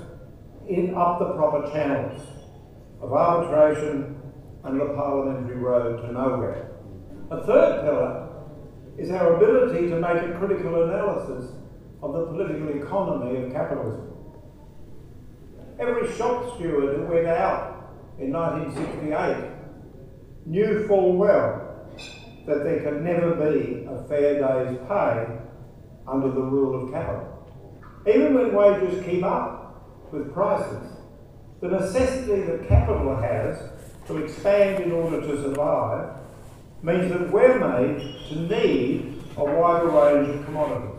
in 0.67 0.95
up 0.95 1.19
the 1.19 1.33
proper 1.33 1.69
channels 1.71 2.21
of 3.01 3.11
arbitration 3.13 4.21
and 4.63 4.79
the 4.79 4.85
parliamentary 4.93 5.57
road 5.57 6.01
to 6.01 6.11
nowhere. 6.11 6.71
A 7.31 7.45
third 7.45 7.81
pillar 7.83 8.29
is 8.97 9.09
our 9.11 9.35
ability 9.35 9.89
to 9.89 9.95
make 9.95 10.23
a 10.23 10.37
critical 10.37 10.83
analysis 10.83 11.51
of 12.03 12.13
the 12.13 12.25
political 12.27 12.69
economy 12.69 13.43
of 13.43 13.51
capitalism. 13.51 14.10
Every 15.81 16.15
shop 16.15 16.55
steward 16.55 16.95
who 16.95 17.03
went 17.05 17.25
out 17.25 17.91
in 18.19 18.31
1968 18.31 19.51
knew 20.45 20.87
full 20.87 21.17
well 21.17 21.89
that 22.45 22.63
there 22.63 22.81
can 22.81 23.03
never 23.03 23.33
be 23.33 23.87
a 23.89 24.03
fair 24.07 24.35
day's 24.35 24.77
pay 24.87 25.25
under 26.07 26.29
the 26.29 26.41
rule 26.41 26.83
of 26.83 26.91
capital. 26.91 27.27
Even 28.07 28.35
when 28.35 28.53
wages 28.53 29.03
keep 29.03 29.23
up 29.23 30.11
with 30.11 30.31
prices, 30.31 30.87
the 31.61 31.69
necessity 31.69 32.43
that 32.43 32.67
capital 32.67 33.15
has 33.15 33.57
to 34.05 34.17
expand 34.23 34.83
in 34.83 34.91
order 34.91 35.19
to 35.19 35.41
survive 35.41 36.15
means 36.83 37.11
that 37.11 37.31
we're 37.31 37.57
made 37.57 38.29
to 38.29 38.35
need 38.35 39.23
a 39.35 39.43
wider 39.43 39.87
range 39.87 40.29
of 40.29 40.45
commodities. 40.45 40.95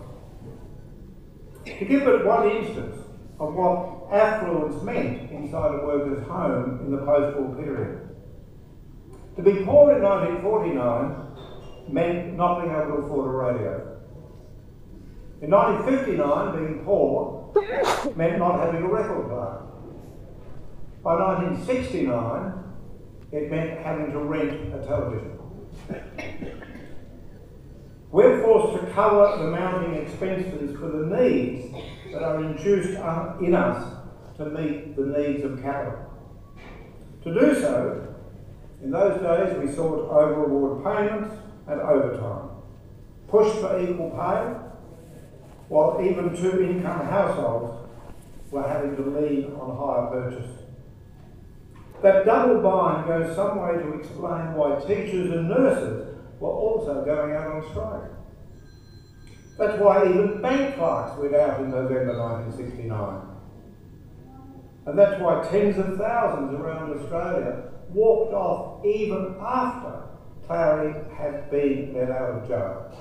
To 1.66 1.84
give 1.84 2.04
but 2.04 2.24
one 2.24 2.50
instance 2.50 2.96
of 3.38 3.54
what 3.54 3.91
affluence 4.12 4.82
meant 4.82 5.30
inside 5.30 5.74
a 5.74 5.86
worker's 5.86 6.26
home 6.26 6.80
in 6.84 6.90
the 6.90 6.98
post-war 6.98 7.54
period. 7.56 8.08
To 9.36 9.42
be 9.42 9.64
poor 9.64 9.96
in 9.96 10.02
1949 10.02 11.92
meant 11.92 12.36
not 12.36 12.60
being 12.60 12.74
able 12.74 12.86
to 12.86 12.92
afford 13.04 13.26
a 13.26 13.36
radio. 13.36 13.98
In 15.40 15.50
1959, 15.50 16.56
being 16.56 16.84
poor 16.84 17.50
meant 18.14 18.38
not 18.38 18.60
having 18.60 18.82
a 18.82 18.88
record 18.88 19.28
player. 19.28 19.62
By 21.02 21.16
1969, 21.16 22.52
it 23.32 23.50
meant 23.50 23.80
having 23.80 24.12
to 24.12 24.18
rent 24.18 24.74
a 24.74 24.86
television. 24.86 25.38
We're 28.12 28.42
forced 28.42 28.84
to 28.84 28.90
cover 28.92 29.42
the 29.42 29.50
mounting 29.50 29.94
expenses 29.94 30.76
for 30.78 30.88
the 30.88 31.06
needs 31.18 31.74
that 32.12 32.22
are 32.22 32.44
induced 32.44 32.90
in 33.40 33.54
us 33.54 34.01
to 34.44 34.50
meet 34.50 34.96
the 34.96 35.06
needs 35.06 35.44
of 35.44 35.62
capital. 35.62 35.98
To 37.24 37.34
do 37.34 37.54
so, 37.60 38.14
in 38.82 38.90
those 38.90 39.20
days 39.20 39.58
we 39.58 39.72
sought 39.74 40.10
over 40.10 40.44
award 40.44 40.84
payments 40.84 41.34
and 41.68 41.80
overtime, 41.80 42.50
pushed 43.28 43.58
for 43.58 43.80
equal 43.80 44.10
pay, 44.10 44.54
while 45.68 46.04
even 46.04 46.36
two 46.36 46.62
income 46.62 47.06
households 47.06 47.88
were 48.50 48.66
having 48.66 48.96
to 48.96 49.02
lean 49.02 49.52
on 49.54 49.76
hire 49.76 50.06
purchase. 50.10 50.50
That 52.02 52.26
double 52.26 52.60
bind 52.60 53.06
goes 53.06 53.34
some 53.36 53.60
way 53.60 53.80
to 53.80 53.94
explain 53.94 54.54
why 54.54 54.80
teachers 54.80 55.30
and 55.30 55.48
nurses 55.48 56.18
were 56.40 56.50
also 56.50 57.04
going 57.04 57.32
out 57.34 57.46
on 57.46 57.70
strike. 57.70 58.10
That's 59.56 59.80
why 59.80 60.08
even 60.08 60.42
bank 60.42 60.74
clerks 60.74 61.16
went 61.18 61.34
out 61.36 61.60
in 61.60 61.70
November 61.70 62.18
1969. 62.18 63.31
And 64.86 64.98
that's 64.98 65.20
why 65.20 65.46
tens 65.48 65.78
of 65.78 65.96
thousands 65.96 66.54
around 66.58 66.98
Australia 66.98 67.70
walked 67.90 68.34
off 68.34 68.84
even 68.84 69.36
after 69.40 70.02
Clarrie 70.48 71.16
had 71.16 71.50
been 71.50 71.94
let 71.94 72.10
out 72.10 72.30
of 72.30 72.48
jail. 72.48 72.92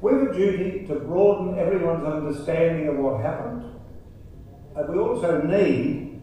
We've 0.00 0.22
a 0.22 0.34
duty 0.34 0.86
to 0.86 0.96
broaden 0.96 1.58
everyone's 1.58 2.04
understanding 2.04 2.88
of 2.88 2.96
what 2.98 3.22
happened, 3.22 3.64
and 4.76 4.88
we 4.88 4.98
also 4.98 5.40
need 5.40 6.20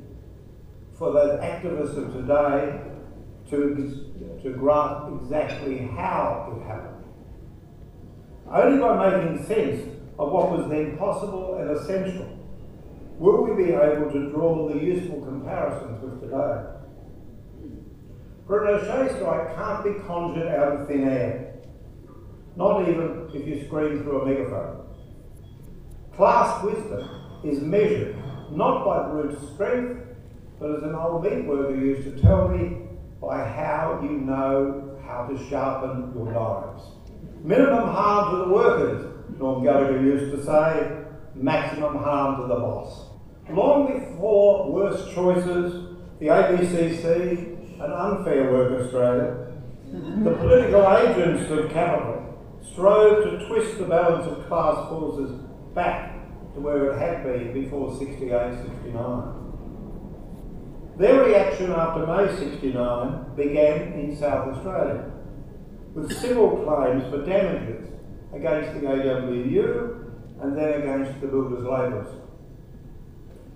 for 0.98 1.12
those 1.12 1.40
activists 1.42 1.98
of 1.98 2.14
today 2.14 2.80
to, 3.50 4.40
to 4.44 4.50
grasp 4.52 5.12
exactly 5.22 5.80
how 5.80 6.56
it 6.56 6.68
happened. 6.68 7.04
Only 8.50 8.80
by 8.80 9.10
making 9.10 9.46
sense 9.46 9.98
of 10.20 10.32
what 10.32 10.52
was 10.52 10.70
then 10.70 10.98
possible 10.98 11.56
and 11.56 11.72
essential 11.72 12.41
will 13.22 13.44
we 13.44 13.66
be 13.66 13.72
able 13.72 14.10
to 14.12 14.32
draw 14.32 14.68
the 14.68 14.84
useful 14.84 15.22
comparisons 15.22 16.02
with 16.02 16.22
today. 16.22 16.66
For 18.48 18.66
an 18.66 19.10
strike 19.16 19.56
can't 19.56 19.84
be 19.84 19.94
conjured 20.08 20.48
out 20.48 20.74
of 20.74 20.88
thin 20.88 21.08
air, 21.08 21.54
not 22.56 22.90
even 22.90 23.30
if 23.32 23.48
you 23.48 23.64
scream 23.68 24.02
through 24.02 24.22
a 24.22 24.26
megaphone. 24.26 24.88
Class 26.16 26.64
wisdom 26.64 27.08
is 27.44 27.62
measured 27.62 28.16
not 28.50 28.84
by 28.84 29.08
brute 29.12 29.38
strength, 29.54 30.02
but 30.60 30.76
as 30.78 30.82
an 30.82 30.96
old 30.96 31.24
meat 31.24 31.46
worker 31.46 31.76
used 31.76 32.04
to 32.04 32.20
tell 32.24 32.48
me, 32.48 32.88
by 33.22 33.38
how 33.38 34.00
you 34.02 34.10
know 34.10 34.98
how 35.06 35.28
to 35.28 35.38
sharpen 35.48 36.12
your 36.16 36.34
knives. 36.34 36.86
Minimum 37.44 37.88
harm 37.88 38.32
to 38.32 38.46
the 38.46 38.52
workers, 38.52 39.14
Norm 39.38 39.64
Gallagher 39.64 40.02
used 40.02 40.36
to 40.36 40.44
say, 40.44 40.98
maximum 41.36 41.98
harm 41.98 42.42
to 42.42 42.48
the 42.48 42.60
boss. 42.60 43.11
Long 43.54 44.00
before 44.00 44.72
worse 44.72 45.14
choices, 45.14 45.98
the 46.20 46.28
ABCC, 46.28 47.82
and 47.84 47.94
Unfair 47.94 48.52
Work 48.52 48.82
Australia, 48.82 49.52
the 49.92 50.32
political 50.36 50.88
agents 50.98 51.52
of 51.52 51.72
capital 51.72 52.22
strove 52.72 53.24
to 53.24 53.48
twist 53.48 53.78
the 53.78 53.86
balance 53.86 54.28
of 54.28 54.48
class 54.48 54.88
forces 54.88 55.32
back 55.74 56.14
to 56.54 56.60
where 56.60 56.92
it 56.92 57.00
had 57.00 57.24
been 57.24 57.54
before 57.54 57.98
68 57.98 58.30
69. 58.64 59.42
Their 60.98 61.24
reaction 61.24 61.72
after 61.72 62.06
May 62.06 62.36
69 62.38 63.36
began 63.36 63.94
in 63.94 64.16
South 64.16 64.56
Australia 64.56 65.12
with 65.94 66.18
civil 66.20 66.58
claims 66.64 67.04
for 67.10 67.26
damages 67.26 67.90
against 68.34 68.74
the 68.80 68.88
AWU 68.88 70.12
and 70.42 70.58
then 70.58 70.82
against 70.82 71.20
the 71.20 71.28
builders' 71.28 71.64
labourers. 71.64 72.16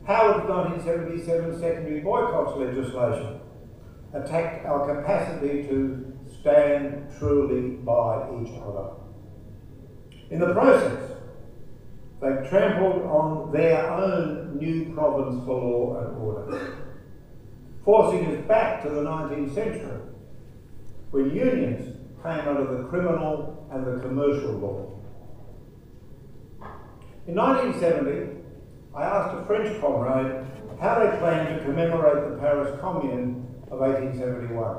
Howard's 0.06 0.48
1977 0.48 1.60
secondary 1.60 2.02
boycotts 2.02 2.58
legislation 2.58 3.40
attacked 4.14 4.66
our 4.68 4.96
capacity 4.96 5.64
to 5.64 6.14
stand 6.40 7.08
truly 7.18 7.78
by 7.78 8.28
each 8.40 8.54
other. 8.62 8.92
In 10.30 10.40
the 10.40 10.54
process, 10.54 11.12
they 12.22 12.48
trampled 12.50 13.02
on 13.04 13.52
their 13.52 13.92
own 13.92 14.58
new 14.58 14.94
province 14.94 15.44
for 15.44 15.60
law 15.60 16.00
and 16.00 16.18
order, 16.22 16.78
forcing 17.84 18.28
us 18.28 18.48
back 18.48 18.84
to 18.84 18.90
the 18.90 19.02
19th 19.02 19.56
century, 19.56 20.02
when 21.10 21.36
unions 21.36 21.98
came 22.22 22.48
under 22.48 22.78
the 22.78 22.84
criminal 22.90 23.68
and 23.72 23.86
the 23.86 24.00
commercial 24.02 24.54
law. 24.54 24.92
In 27.28 27.36
1970, 27.36 28.45
I 28.96 29.04
asked 29.04 29.38
a 29.38 29.46
French 29.46 29.82
comrade 29.82 30.46
how 30.80 31.00
they 31.00 31.18
planned 31.18 31.60
to 31.60 31.66
commemorate 31.66 32.30
the 32.30 32.38
Paris 32.38 32.80
Commune 32.80 33.46
of 33.70 33.80
1871. 33.80 34.78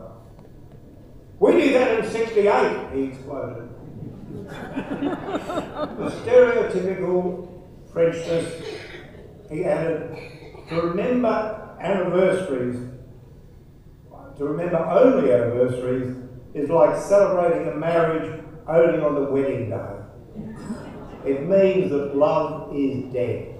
We 1.38 1.52
did 1.52 1.74
that 1.74 2.04
in 2.04 2.10
68, 2.10 2.94
he 2.94 3.02
exploded. 3.04 3.68
the 4.46 6.10
stereotypical 6.24 7.46
Frenchness, 7.92 8.64
he 9.50 9.64
added, 9.64 10.16
to 10.68 10.80
remember 10.80 11.76
anniversaries, 11.80 12.76
to 14.38 14.44
remember 14.44 14.78
only 14.78 15.32
anniversaries, 15.32 16.16
is 16.54 16.70
like 16.70 16.98
celebrating 17.02 17.68
a 17.68 17.76
marriage 17.76 18.42
only 18.66 18.98
on 19.02 19.14
the 19.14 19.30
wedding 19.30 19.68
day. 19.70 19.96
It 21.26 21.46
means 21.46 21.90
that 21.90 22.16
love 22.16 22.74
is 22.74 23.12
dead. 23.12 23.55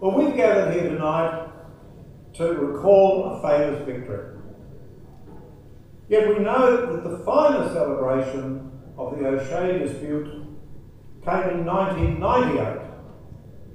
Well, 0.00 0.12
we've 0.12 0.34
gathered 0.34 0.72
here 0.72 0.88
tonight 0.88 1.50
to 2.36 2.54
recall 2.54 3.34
a 3.34 3.42
famous 3.42 3.84
victory. 3.84 4.38
Yet 6.08 6.26
we 6.26 6.42
know 6.42 6.96
that 6.96 7.04
the 7.06 7.18
final 7.18 7.68
celebration 7.68 8.72
of 8.96 9.18
the 9.18 9.26
O'Shea 9.26 9.78
dispute 9.78 10.24
came 11.22 11.50
in 11.50 11.66
1998 11.66 12.80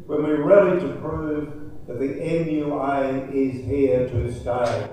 when 0.08 0.24
we 0.24 0.32
rallied 0.32 0.80
to 0.80 0.96
prove 0.96 1.54
that 1.86 2.00
the 2.00 2.08
MUA 2.08 3.32
is 3.32 3.64
here 3.64 4.10
to 4.10 4.34
stay. 4.34 4.90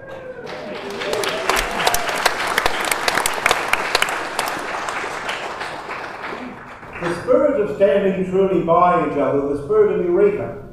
The 7.01 7.23
spirit 7.23 7.59
of 7.59 7.77
standing 7.77 8.31
truly 8.31 8.63
by 8.65 9.09
each 9.09 9.17
other, 9.17 9.49
the 9.55 9.63
spirit 9.65 9.99
of 9.99 10.05
Eureka, 10.05 10.69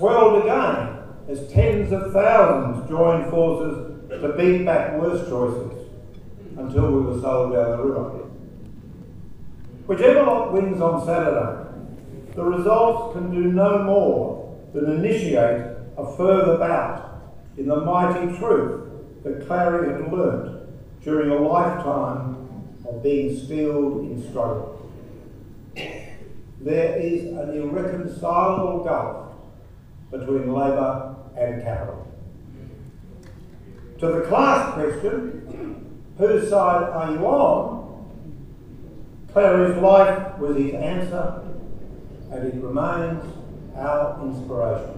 swelled 0.00 0.42
again 0.42 0.96
as 1.28 1.46
tens 1.52 1.92
of 1.92 2.10
thousands 2.10 2.88
joined 2.88 3.30
forces 3.30 4.00
to 4.08 4.32
beat 4.32 4.64
back 4.64 4.98
worse 4.98 5.28
choices 5.28 5.90
until 6.56 6.90
we 6.90 7.00
were 7.02 7.20
sold 7.20 7.52
down 7.52 7.76
the 7.76 7.84
river. 7.84 8.08
Whichever 9.86 10.22
lot 10.22 10.52
wins 10.54 10.80
on 10.80 11.04
Saturday, 11.04 11.68
the 12.34 12.42
results 12.42 13.14
can 13.14 13.30
do 13.30 13.52
no 13.52 13.84
more 13.84 14.58
than 14.72 14.90
initiate 14.90 15.66
a 15.98 16.16
further 16.16 16.56
bout 16.56 17.20
in 17.58 17.66
the 17.66 17.76
mighty 17.76 18.34
truth 18.38 18.88
that 19.22 19.46
Clarrie 19.46 20.00
had 20.00 20.10
learnt 20.10 20.66
during 21.02 21.30
a 21.30 21.34
lifetime 21.34 22.36
of 22.88 23.02
being 23.02 23.38
steeled 23.38 24.00
in 24.10 24.26
struggle. 24.30 24.90
There 26.58 26.96
is 26.96 27.24
an 27.24 27.50
irreconcilable 27.54 28.84
gulf 28.84 29.29
between 30.10 30.52
Labor 30.52 31.16
and 31.36 31.62
capital. 31.62 32.06
To 34.00 34.06
the 34.06 34.20
class 34.22 34.74
question, 34.74 36.02
whose 36.18 36.48
side 36.48 36.84
are 36.84 37.12
you 37.12 37.18
on? 37.26 37.80
Clarrie's 39.32 39.80
life 39.80 40.38
was 40.38 40.56
his 40.56 40.74
answer, 40.74 41.42
and 42.32 42.46
it 42.46 42.54
remains 42.54 43.22
our 43.76 44.20
inspiration. 44.26 44.96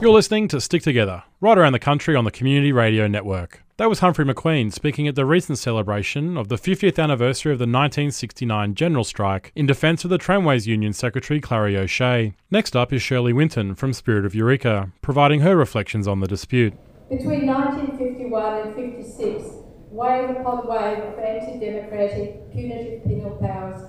You're 0.00 0.12
listening 0.12 0.48
to 0.48 0.60
Stick 0.60 0.82
Together, 0.82 1.22
right 1.40 1.56
around 1.58 1.72
the 1.72 1.78
country 1.78 2.16
on 2.16 2.24
the 2.24 2.30
Community 2.30 2.72
Radio 2.72 3.06
Network. 3.06 3.62
That 3.78 3.88
was 3.88 4.00
Humphrey 4.00 4.24
McQueen 4.24 4.72
speaking 4.72 5.06
at 5.06 5.14
the 5.14 5.24
recent 5.24 5.56
celebration 5.56 6.36
of 6.36 6.48
the 6.48 6.56
50th 6.56 7.00
anniversary 7.00 7.52
of 7.52 7.60
the 7.60 7.62
1969 7.62 8.74
general 8.74 9.04
strike 9.04 9.52
in 9.54 9.66
defence 9.66 10.02
of 10.02 10.10
the 10.10 10.18
Tramways 10.18 10.66
Union 10.66 10.92
Secretary 10.92 11.40
Clarrie 11.40 11.76
O'Shea. 11.76 12.34
Next 12.50 12.74
up 12.74 12.92
is 12.92 13.02
Shirley 13.02 13.32
Winton 13.32 13.76
from 13.76 13.92
Spirit 13.92 14.26
of 14.26 14.34
Eureka, 14.34 14.90
providing 15.00 15.42
her 15.42 15.56
reflections 15.56 16.08
on 16.08 16.18
the 16.18 16.26
dispute. 16.26 16.74
Between 17.08 17.46
1951 17.46 18.66
and 18.66 18.74
56, 18.74 19.44
wave 19.92 20.30
upon 20.30 20.66
wave 20.66 20.98
of 20.98 21.16
anti-democratic 21.20 22.50
punitive 22.50 23.04
penal 23.04 23.38
powers 23.40 23.80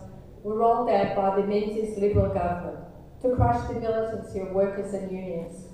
were 0.44 0.60
rolled 0.60 0.92
out 0.92 1.16
by 1.16 1.42
the 1.42 1.48
Menzies 1.48 1.98
Liberal 1.98 2.32
government 2.32 2.78
to 3.24 3.36
crush 3.36 3.68
the 3.68 3.80
militancy 3.80 4.40
of 4.42 4.50
workers 4.50 4.94
and 4.94 5.12
unions. 5.12 5.66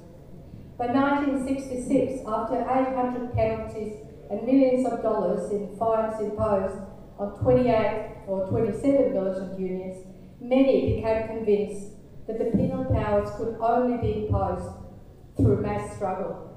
By 0.78 0.88
1966, 0.88 2.24
after 2.28 2.60
800 2.62 3.34
penalties 3.34 4.05
and 4.30 4.44
millions 4.44 4.88
of 4.88 5.02
dollars 5.02 5.52
in 5.52 5.76
fines 5.78 6.20
imposed 6.20 6.76
on 7.18 7.40
28 7.42 8.24
or 8.28 8.48
27 8.48 9.14
militant 9.14 9.60
unions, 9.60 10.06
many 10.42 10.96
became 10.96 11.28
convinced 11.28 11.94
that 12.28 12.40
the 12.40 12.58
penal 12.58 12.86
powers 12.86 13.30
could 13.38 13.56
only 13.60 13.98
be 13.98 14.26
imposed 14.26 14.70
through 15.38 15.62
mass 15.62 15.96
struggle. 15.96 16.52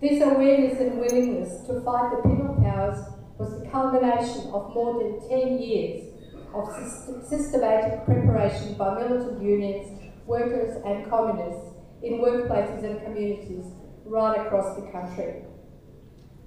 This 0.00 0.22
awareness 0.22 0.80
and 0.80 0.98
willingness 0.98 1.66
to 1.66 1.82
fight 1.82 2.10
the 2.16 2.28
penal 2.28 2.56
powers 2.62 2.98
was 3.38 3.60
the 3.60 3.68
culmination 3.68 4.50
of 4.52 4.72
more 4.74 5.02
than 5.02 5.28
10 5.28 5.58
years 5.58 6.06
of 6.54 6.66
systematic 7.28 8.04
preparation 8.06 8.74
by 8.74 8.98
militant 8.98 9.42
unions, 9.42 10.10
workers, 10.26 10.82
and 10.84 11.08
communists 11.08 11.74
in 12.02 12.14
workplaces 12.14 12.82
and 12.82 13.02
communities 13.04 13.66
right 14.04 14.46
across 14.46 14.76
the 14.76 14.90
country. 14.90 15.44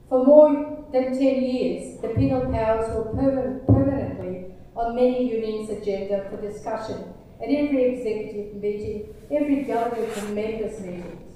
For 0.10 0.26
more 0.26 0.86
than 0.92 1.18
10 1.18 1.20
years, 1.20 2.02
the 2.02 2.10
penal 2.10 2.52
powers 2.52 2.88
were 2.94 3.12
perma- 3.14 3.66
permanently 3.66 4.54
on 4.76 4.96
many 4.96 5.30
unions' 5.32 5.70
agenda 5.70 6.30
for 6.30 6.42
discussion 6.42 7.13
at 7.42 7.50
every 7.50 7.84
executive 7.96 8.56
meeting, 8.62 9.13
every 9.32 9.63
delegate 9.63 10.18
and 10.18 10.36
members' 10.36 10.80
meetings. 10.80 11.34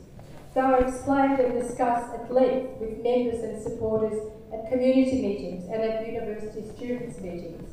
They 0.54 0.62
were 0.62 0.86
explained 0.86 1.40
and 1.40 1.62
discussed 1.62 2.14
at 2.16 2.34
length 2.34 2.80
with 2.80 3.04
members 3.04 3.44
and 3.44 3.62
supporters 3.62 4.20
at 4.54 4.70
community 4.72 5.22
meetings 5.22 5.66
and 5.66 5.82
at 5.82 6.08
university 6.08 6.64
students' 6.76 7.20
meetings. 7.20 7.70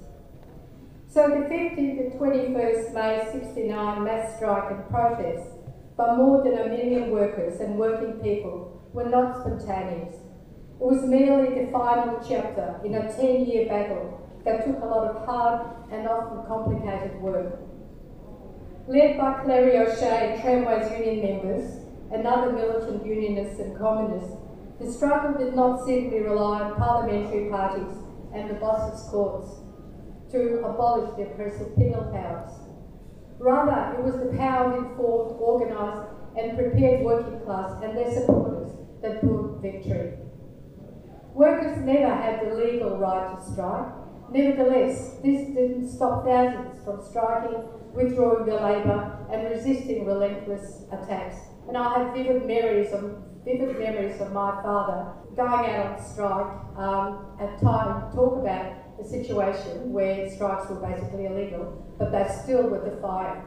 So 1.08 1.28
the 1.28 1.46
15th 1.46 1.78
and 1.78 2.12
21st 2.12 2.92
May 2.92 3.28
69 3.32 4.04
mass 4.04 4.36
strike 4.36 4.70
and 4.70 4.88
protest 4.90 5.48
by 5.96 6.16
more 6.16 6.42
than 6.42 6.58
a 6.58 6.68
million 6.68 7.10
workers 7.10 7.60
and 7.60 7.78
working 7.78 8.20
people 8.20 8.82
were 8.92 9.08
not 9.08 9.40
spontaneous. 9.40 10.16
It 10.80 10.84
was 10.84 11.04
merely 11.04 11.60
the 11.60 11.70
final 11.70 12.20
chapter 12.26 12.80
in 12.84 12.94
a 12.94 13.12
10 13.12 13.46
year 13.46 13.68
battle 13.68 14.20
that 14.44 14.66
took 14.66 14.82
a 14.82 14.86
lot 14.86 15.08
of 15.08 15.24
hard 15.24 15.70
and 15.92 16.08
often 16.08 16.44
complicated 16.46 17.22
work. 17.22 17.60
Led 18.88 19.16
by 19.16 19.44
Clarrie 19.44 19.78
O'Shea 19.78 20.32
and 20.34 20.42
Tramways 20.42 20.90
Union 20.90 21.22
members 21.22 21.86
and 22.10 22.26
other 22.26 22.52
militant 22.52 23.06
unionists 23.06 23.60
and 23.60 23.78
communists, 23.78 24.36
the 24.80 24.90
struggle 24.90 25.38
did 25.38 25.54
not 25.54 25.86
simply 25.86 26.18
rely 26.18 26.62
on 26.62 26.74
parliamentary 26.74 27.48
parties 27.48 28.02
and 28.34 28.50
the 28.50 28.54
bosses' 28.54 29.08
courts 29.08 29.60
to 30.32 30.60
abolish 30.64 31.08
the 31.16 31.22
oppressive 31.22 31.76
penal 31.76 32.02
powers. 32.10 32.50
Rather, 33.38 33.94
it 33.96 34.02
was 34.02 34.18
the 34.18 34.36
power 34.36 34.74
informed, 34.74 35.30
organised, 35.40 36.02
and 36.36 36.56
prepared 36.56 37.00
working 37.00 37.38
class 37.44 37.72
and 37.80 37.96
their 37.96 38.10
supporters 38.10 38.74
that 39.02 39.20
brought 39.22 39.62
victory. 39.62 40.10
Workers 41.34 41.78
never 41.84 42.14
had 42.14 42.46
the 42.46 42.54
legal 42.54 42.96
right 42.96 43.36
to 43.36 43.52
strike. 43.52 43.92
Nevertheless, 44.30 45.16
this 45.22 45.48
didn't 45.48 45.88
stop 45.88 46.24
thousands 46.24 46.84
from 46.84 47.04
striking, 47.04 47.60
withdrawing 47.92 48.46
their 48.46 48.60
labour, 48.60 49.26
and 49.32 49.42
resisting 49.50 50.06
relentless 50.06 50.84
attacks. 50.92 51.36
And 51.66 51.76
I 51.76 51.98
have 51.98 52.14
vivid 52.14 52.46
memories 52.46 52.92
of 52.92 53.22
vivid 53.44 53.78
memories 53.78 54.20
of 54.20 54.32
my 54.32 54.62
father 54.62 55.12
going 55.34 55.70
out 55.70 55.98
on 55.98 56.04
strike 56.04 56.78
um, 56.78 57.36
at 57.40 57.60
time 57.60 58.10
to 58.10 58.16
talk 58.16 58.38
about 58.38 58.72
a 59.00 59.04
situation 59.04 59.92
where 59.92 60.30
strikes 60.30 60.70
were 60.70 60.76
basically 60.76 61.26
illegal, 61.26 61.84
but 61.98 62.12
they 62.12 62.26
still 62.44 62.68
were 62.68 62.88
defiant. 62.88 63.44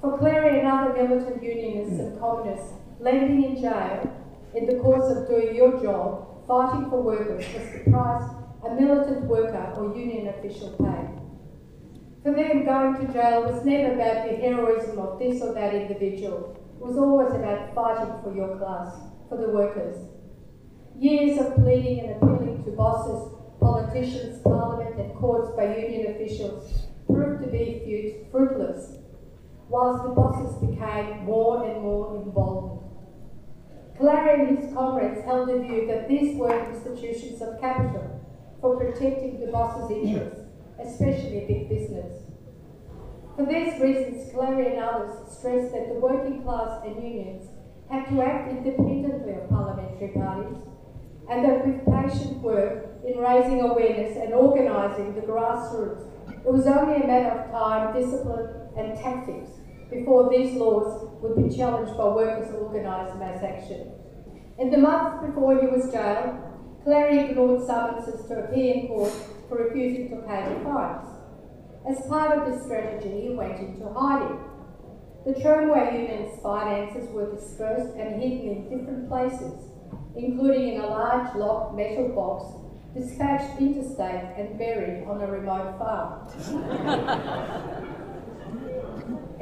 For 0.00 0.18
Clarrie 0.18 0.58
and 0.58 0.66
other 0.66 0.94
militant 0.94 1.42
unionists 1.42 2.00
and 2.00 2.18
communists, 2.18 2.72
landing 2.98 3.44
in 3.44 3.62
jail 3.62 4.12
in 4.54 4.66
the 4.66 4.74
course 4.80 5.16
of 5.16 5.28
doing 5.28 5.54
your 5.54 5.80
job, 5.80 6.31
fighting 6.46 6.90
for 6.90 7.02
workers, 7.02 7.44
was 7.54 7.72
the 7.72 7.90
price 7.90 8.30
a 8.64 8.74
militant 8.74 9.24
worker 9.24 9.74
or 9.76 9.96
union 9.96 10.28
official 10.28 10.70
paid. 10.70 11.18
For 12.22 12.32
them, 12.32 12.64
going 12.64 13.04
to 13.04 13.12
jail 13.12 13.42
was 13.42 13.64
never 13.64 13.94
about 13.94 14.28
the 14.28 14.36
heroism 14.36 14.98
of 14.98 15.18
this 15.18 15.42
or 15.42 15.52
that 15.54 15.74
individual. 15.74 16.56
It 16.76 16.86
was 16.86 16.96
always 16.96 17.34
about 17.34 17.74
fighting 17.74 18.14
for 18.22 18.34
your 18.34 18.56
class, 18.58 18.94
for 19.28 19.36
the 19.36 19.48
workers. 19.48 19.96
Years 20.96 21.40
of 21.40 21.56
pleading 21.56 22.00
and 22.00 22.22
appealing 22.22 22.62
to 22.64 22.70
bosses 22.70 23.34
politicians, 23.58 24.40
parliament, 24.42 25.00
and 25.00 25.14
courts 25.14 25.50
by 25.56 25.76
union 25.76 26.14
officials 26.14 26.86
proved 27.06 27.44
to 27.44 27.50
be 27.50 28.26
fruitless, 28.30 28.98
whilst 29.68 30.04
the 30.04 30.10
bosses 30.10 30.56
became 30.60 31.24
more 31.24 31.64
and 31.68 31.82
more 31.82 32.22
emboldened. 32.22 32.81
Clarrie 34.02 34.48
and 34.48 34.58
his 34.58 34.74
comrades 34.74 35.24
held 35.24 35.48
the 35.48 35.60
view 35.60 35.86
that 35.86 36.08
these 36.08 36.36
were 36.36 36.68
institutions 36.68 37.40
of 37.40 37.60
capital 37.60 38.20
for 38.60 38.76
protecting 38.76 39.38
the 39.38 39.46
boss's 39.46 39.92
interests, 39.92 40.40
especially 40.84 41.44
big 41.46 41.68
business. 41.68 42.24
For 43.36 43.46
these 43.46 43.80
reasons, 43.80 44.32
Clarrie 44.32 44.72
and 44.72 44.82
others 44.82 45.14
stressed 45.30 45.72
that 45.72 45.86
the 45.86 46.00
working 46.00 46.42
class 46.42 46.82
and 46.84 47.00
unions 47.00 47.48
had 47.88 48.08
to 48.08 48.22
act 48.22 48.50
independently 48.50 49.34
of 49.34 49.48
parliamentary 49.48 50.08
parties 50.08 50.56
and 51.30 51.44
that 51.44 51.64
with 51.64 51.86
patient 51.86 52.38
work 52.38 52.88
in 53.06 53.18
raising 53.18 53.60
awareness 53.60 54.16
and 54.16 54.34
organising 54.34 55.14
the 55.14 55.20
grassroots, 55.20 56.08
it 56.28 56.52
was 56.52 56.66
only 56.66 57.04
a 57.04 57.06
matter 57.06 57.38
of 57.38 57.50
time, 57.52 57.94
discipline, 57.94 58.48
and 58.76 58.98
tactics 58.98 59.61
before 59.92 60.30
these 60.30 60.54
laws 60.54 61.08
would 61.22 61.36
be 61.36 61.54
challenged 61.54 61.96
by 61.96 62.08
workers' 62.08 62.54
organised 62.54 63.18
mass 63.18 63.42
action. 63.42 63.92
In 64.58 64.70
the 64.70 64.78
months 64.78 65.26
before 65.26 65.60
he 65.60 65.66
was 65.66 65.92
jailed, 65.92 66.36
Clarrie 66.84 67.30
ignored 67.30 67.66
summonses 67.66 68.26
to 68.28 68.44
appear 68.44 68.74
in 68.74 68.88
court 68.88 69.12
for 69.48 69.64
refusing 69.64 70.08
to 70.10 70.16
pay 70.26 70.42
the 70.52 70.64
fines. 70.64 71.08
As 71.88 72.06
part 72.06 72.38
of 72.38 72.52
this 72.52 72.64
strategy, 72.64 73.22
he 73.22 73.30
went 73.30 73.58
into 73.58 73.88
hiding. 73.92 74.38
The 75.24 75.40
tramway 75.40 76.00
union's 76.00 76.40
finances 76.42 77.08
were 77.10 77.30
dispersed 77.30 77.96
and 77.96 78.20
hidden 78.20 78.48
in 78.48 78.62
different 78.68 79.08
places 79.08 79.72
including 80.16 80.74
in 80.74 80.80
a 80.80 80.86
large 80.86 81.34
locked 81.36 81.76
metal 81.76 82.08
box 82.08 82.54
dispatched 82.94 83.60
interstate 83.60 84.34
and 84.36 84.58
buried 84.58 85.04
on 85.06 85.22
a 85.22 85.26
remote 85.26 85.78
farm. 85.78 86.28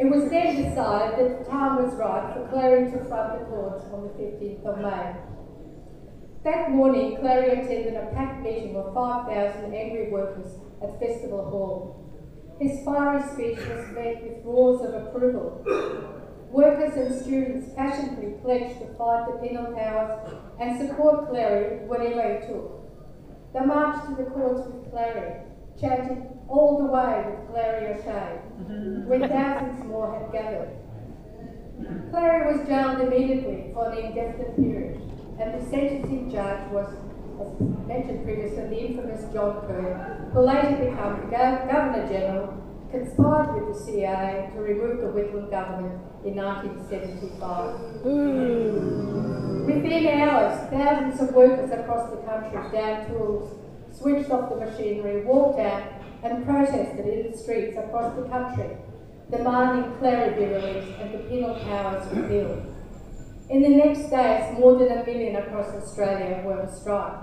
it 0.00 0.08
was 0.08 0.30
then 0.30 0.56
decided 0.56 1.18
that 1.18 1.44
the 1.44 1.50
time 1.50 1.84
was 1.84 1.92
right 1.96 2.32
for 2.32 2.48
Clarrie 2.48 2.90
to 2.90 3.04
front 3.04 3.38
the 3.38 3.44
courts 3.44 3.84
on 3.92 4.04
the 4.04 4.08
15th 4.16 4.64
of 4.64 4.78
May. 4.78 5.14
That 6.42 6.70
morning, 6.70 7.18
Clarrie 7.18 7.52
attended 7.52 7.96
a 7.96 8.06
packed 8.14 8.42
meeting 8.42 8.74
of 8.76 8.94
5,000 8.94 9.74
angry 9.74 10.10
workers 10.10 10.54
at 10.82 10.98
Festival 10.98 11.50
Hall. 11.50 12.00
His 12.58 12.82
fiery 12.82 13.22
speech 13.28 13.58
was 13.68 13.92
met 13.92 14.22
with 14.22 14.42
roars 14.42 14.80
of 14.80 14.94
approval. 14.94 15.60
Workers 16.50 16.96
and 16.96 17.20
students 17.20 17.68
passionately 17.76 18.40
pledged 18.40 18.78
to 18.78 18.86
fight 18.96 19.26
the 19.26 19.46
penal 19.46 19.74
powers 19.74 20.32
and 20.58 20.80
support 20.80 21.30
Clarrie 21.30 21.86
whatever 21.86 22.22
it 22.22 22.48
took. 22.48 22.72
They 23.52 23.66
marched 23.66 24.08
to 24.08 24.14
the 24.14 24.30
courts 24.30 24.66
with 24.66 24.90
Clarrie, 24.90 25.42
chanting 25.78 26.39
all 26.50 26.78
the 26.78 26.84
way 26.84 27.24
with 27.30 27.48
Clarrie 27.48 27.96
O'Shea, 27.96 28.40
mm-hmm. 28.58 29.08
when 29.08 29.28
thousands 29.28 29.84
more 29.86 30.18
had 30.18 30.32
gathered. 30.32 30.76
Clarrie 32.10 32.58
was 32.58 32.66
jailed 32.68 33.00
immediately 33.00 33.70
for 33.72 33.90
an 33.90 33.98
indefinite 33.98 34.56
period, 34.56 35.00
and 35.38 35.54
the 35.54 35.64
sentencing 35.70 36.28
judge 36.30 36.68
was, 36.72 36.92
as 37.40 37.86
mentioned 37.86 38.24
previously, 38.24 38.66
the 38.68 38.80
infamous 38.86 39.32
John 39.32 39.64
Kerr, 39.66 40.28
who 40.32 40.40
later 40.40 40.76
became 40.76 41.30
Governor 41.30 42.08
General, 42.08 42.60
conspired 42.90 43.54
with 43.54 43.78
the 43.78 43.84
CIA 43.84 44.50
to 44.52 44.60
remove 44.60 45.00
the 45.00 45.06
Whitlam 45.06 45.50
government 45.50 46.02
in 46.24 46.34
1975. 46.34 48.04
Mm. 48.04 49.66
Within 49.66 50.20
hours, 50.20 50.68
thousands 50.70 51.20
of 51.20 51.32
workers 51.32 51.70
across 51.70 52.10
the 52.10 52.16
country 52.26 52.58
downed 52.72 53.06
tools, 53.06 53.54
switched 53.92 54.30
off 54.30 54.50
the 54.50 54.56
machinery, 54.56 55.24
walked 55.24 55.60
out, 55.60 55.99
and 56.22 56.44
protested 56.44 57.06
in 57.06 57.30
the 57.30 57.36
streets 57.36 57.76
across 57.76 58.16
the 58.16 58.28
country 58.28 58.76
demanding 59.30 59.92
Clarrie 59.98 60.36
be 60.36 60.44
released 60.44 60.98
and 60.98 61.14
the 61.14 61.18
penal 61.28 61.54
powers 61.60 62.06
repealed. 62.12 62.66
In 63.48 63.62
the 63.62 63.68
next 63.68 64.10
days, 64.10 64.58
more 64.58 64.76
than 64.76 64.90
a 64.90 65.04
million 65.04 65.36
across 65.36 65.68
Australia 65.74 66.42
were 66.44 66.62
on 66.62 66.72
strike. 66.72 67.20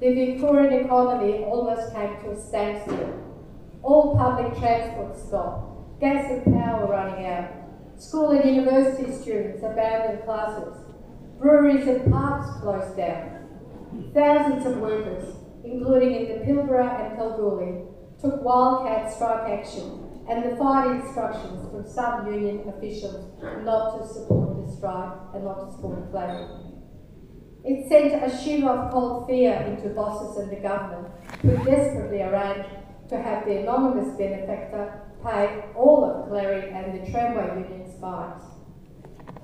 The 0.00 0.14
Victorian 0.14 0.84
economy 0.84 1.44
almost 1.44 1.94
came 1.94 2.16
to 2.22 2.30
a 2.30 2.40
standstill. 2.40 3.24
All 3.82 4.16
public 4.16 4.58
transport 4.58 5.16
stopped, 5.18 6.00
gas 6.00 6.30
and 6.30 6.44
power 6.44 6.86
running 6.86 7.26
out. 7.26 7.50
School 7.96 8.30
and 8.30 8.56
university 8.56 9.12
students 9.12 9.62
abandoned 9.62 10.24
classes. 10.24 10.74
Breweries 11.38 11.86
and 11.86 12.12
parks 12.12 12.60
closed 12.60 12.96
down. 12.96 13.48
Thousands 14.14 14.66
of 14.66 14.78
workers, 14.78 15.34
including 15.64 16.14
in 16.14 16.28
the 16.28 16.44
Pilbara 16.44 17.10
and 17.10 17.18
Kalgoorlie, 17.18 17.87
took 18.20 18.42
wildcat 18.42 19.12
strike 19.12 19.48
action 19.48 20.08
and 20.28 20.44
the 20.44 20.50
defied 20.50 21.00
instructions 21.00 21.70
from 21.70 21.88
some 21.88 22.32
union 22.32 22.68
officials 22.68 23.40
not 23.64 23.98
to 23.98 24.06
support 24.06 24.66
the 24.66 24.72
strike 24.76 25.18
and 25.34 25.44
not 25.44 25.66
to 25.66 25.72
support 25.72 26.12
Clarrie. 26.12 26.68
It 27.64 27.88
sent 27.88 28.22
a 28.22 28.30
shiver 28.36 28.68
of 28.68 28.92
cold 28.92 29.26
fear 29.26 29.52
into 29.52 29.88
bosses 29.90 30.36
and 30.38 30.50
the 30.50 30.56
government, 30.56 31.12
who 31.42 31.56
desperately 31.64 32.22
arranged 32.22 32.68
to 33.08 33.20
have 33.20 33.46
the 33.46 33.58
anonymous 33.58 34.16
benefactor 34.16 35.02
pay 35.24 35.64
all 35.74 36.04
of 36.04 36.28
Clarrie 36.28 36.72
and 36.72 37.06
the 37.06 37.10
tramway 37.10 37.62
union's 37.62 37.98
fines. 38.00 38.44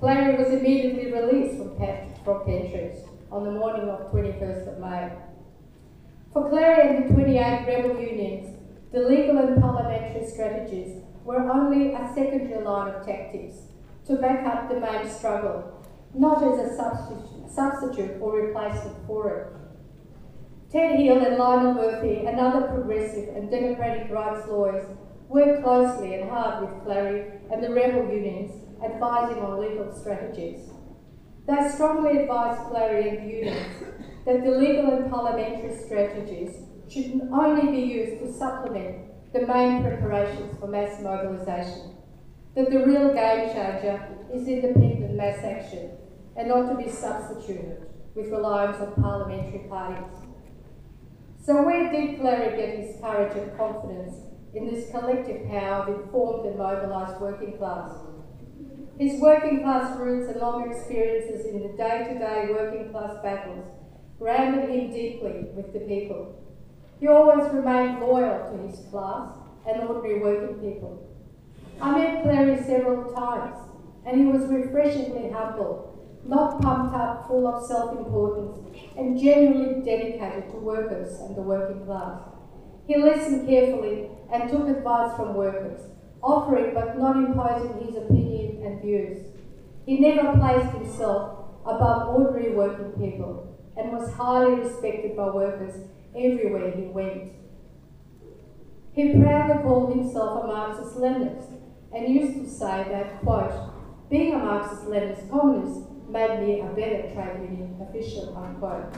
Clarrie 0.01 0.37
was 0.37 0.47
immediately 0.53 1.11
released 1.11 1.57
from, 1.57 1.75
from 2.23 2.45
Pentridge 2.45 2.97
on 3.31 3.43
the 3.43 3.51
morning 3.51 3.89
of 3.89 4.11
21st 4.11 4.73
of 4.73 4.79
May. 4.79 5.11
For 6.31 6.49
Clarrie 6.49 6.97
and 6.97 7.09
the 7.09 7.13
28 7.13 7.65
rebel 7.67 7.99
unions, 7.99 8.14
the 8.95 9.01
legal 9.01 9.37
and 9.37 9.61
parliamentary 9.61 10.25
strategies 10.25 11.01
were 11.25 11.51
only 11.51 11.93
a 11.93 12.09
secondary 12.15 12.63
line 12.63 12.93
of 12.93 13.05
tactics 13.05 13.55
to 14.07 14.15
back 14.15 14.47
up 14.47 14.69
the 14.69 14.79
main 14.79 15.05
struggle, 15.11 15.85
not 16.13 16.41
as 16.41 16.59
a 16.59 16.77
substitute, 16.77 17.51
substitute 17.53 18.21
or 18.21 18.37
replacement 18.37 18.95
for 19.05 19.29
it. 19.29 20.71
Ted 20.71 20.97
Hill 20.97 21.25
and 21.25 21.35
Lionel 21.35 21.73
Murphy 21.73 22.25
and 22.25 22.39
other 22.39 22.67
progressive 22.67 23.35
and 23.35 23.51
democratic 23.51 24.09
rights 24.09 24.47
lawyers 24.47 24.87
worked 25.27 25.61
closely 25.61 26.13
and 26.13 26.29
hard 26.29 26.61
with 26.61 26.85
Clarrie 26.85 27.41
and 27.51 27.61
the 27.61 27.73
rebel 27.73 28.09
unions, 28.09 28.53
advising 28.81 29.43
on 29.43 29.59
legal 29.59 29.93
strategies. 29.93 30.69
They 31.47 31.69
strongly 31.69 32.19
advised 32.19 32.61
Clarrie 32.71 33.09
and 33.09 33.29
the 33.29 33.35
unions 33.35 33.83
that 34.25 34.41
the 34.45 34.51
legal 34.51 34.93
and 34.93 35.11
parliamentary 35.11 35.75
strategies 35.75 36.64
should 36.89 37.21
only 37.31 37.71
be 37.71 37.87
used 37.87 38.21
to 38.21 38.31
supplement 38.31 39.33
the 39.33 39.45
main 39.45 39.83
preparations 39.83 40.57
for 40.59 40.67
mass 40.67 41.01
mobilisation. 41.01 41.95
That 42.55 42.69
the 42.69 42.85
real 42.85 43.13
game 43.13 43.49
changer 43.53 44.07
is 44.33 44.47
independent 44.47 45.13
mass 45.15 45.43
action 45.43 45.91
and 46.37 46.47
not 46.47 46.69
to 46.69 46.83
be 46.83 46.89
substituted 46.89 47.85
with 48.13 48.29
reliance 48.29 48.77
on 48.77 48.93
parliamentary 49.01 49.67
parties. 49.67 50.13
So 51.43 51.63
where 51.63 51.91
did 51.91 52.19
Clarrie 52.19 52.55
get 52.55 52.79
his 52.79 52.99
courage 53.01 53.35
and 53.37 53.57
confidence 53.57 54.15
in 54.53 54.67
this 54.67 54.89
collective 54.89 55.47
power 55.49 55.83
of 55.83 56.01
informed 56.01 56.47
and 56.47 56.57
mobilised 56.57 57.19
working 57.19 57.57
class? 57.57 57.91
His 58.97 59.19
working 59.19 59.61
class 59.61 59.97
roots 59.99 60.31
and 60.31 60.39
long 60.39 60.71
experiences 60.71 61.45
in 61.45 61.61
the 61.61 61.77
day-to-day 61.77 62.47
working 62.51 62.91
class 62.91 63.21
battles 63.21 63.65
grounded 64.17 64.69
him 64.69 64.93
deeply 64.93 65.49
with 65.53 65.73
the 65.73 65.79
people 65.79 66.44
he 67.05 67.09
always 67.09 67.53
remained 67.53 67.99
loyal 67.99 68.49
to 68.49 68.67
his 68.67 68.79
class 68.89 69.29
and 69.67 69.83
ordinary 69.83 70.19
working 70.19 70.55
people. 70.55 71.07
I 71.79 71.91
met 71.91 72.23
Clarrie 72.23 72.65
several 72.65 73.13
times, 73.13 73.55
and 74.07 74.19
he 74.19 74.25
was 74.25 74.49
refreshingly 74.49 75.29
humble, 75.29 76.01
not 76.23 76.59
pumped 76.63 76.95
up, 76.95 77.27
full 77.27 77.45
of 77.45 77.63
self 77.67 77.95
importance, 77.95 78.57
and 78.97 79.19
genuinely 79.19 79.85
dedicated 79.85 80.49
to 80.49 80.57
workers 80.57 81.19
and 81.19 81.35
the 81.35 81.43
working 81.43 81.85
class. 81.85 82.23
He 82.87 82.97
listened 82.97 83.47
carefully 83.47 84.07
and 84.31 84.49
took 84.49 84.67
advice 84.67 85.15
from 85.15 85.35
workers, 85.35 85.81
offering 86.23 86.73
but 86.73 86.97
not 86.97 87.17
imposing 87.17 87.85
his 87.85 87.97
opinion 87.97 88.63
and 88.63 88.81
views. 88.81 89.27
He 89.85 89.99
never 89.99 90.39
placed 90.39 90.75
himself 90.75 91.51
above 91.67 92.15
ordinary 92.15 92.55
working 92.55 92.93
people 92.93 93.55
and 93.77 93.91
was 93.91 94.11
highly 94.13 94.55
respected 94.55 95.15
by 95.15 95.29
workers 95.29 95.75
everywhere 96.17 96.71
he 96.71 96.83
went. 96.83 97.33
He 98.93 99.13
proudly 99.19 99.61
called 99.61 99.95
himself 99.95 100.43
a 100.43 100.47
Marxist 100.47 100.95
Leninist 100.97 101.51
and 101.93 102.13
used 102.13 102.35
to 102.35 102.49
say 102.49 102.85
that, 102.89 103.19
quote, 103.21 103.51
being 104.09 104.33
a 104.33 104.37
Marxist 104.37 104.83
Leninist 104.83 105.29
communist 105.29 105.89
made 106.09 106.39
me 106.39 106.61
a 106.61 106.67
better 106.67 107.13
trade 107.13 107.49
union 107.49 107.75
official, 107.81 108.37
unquote. 108.37 108.95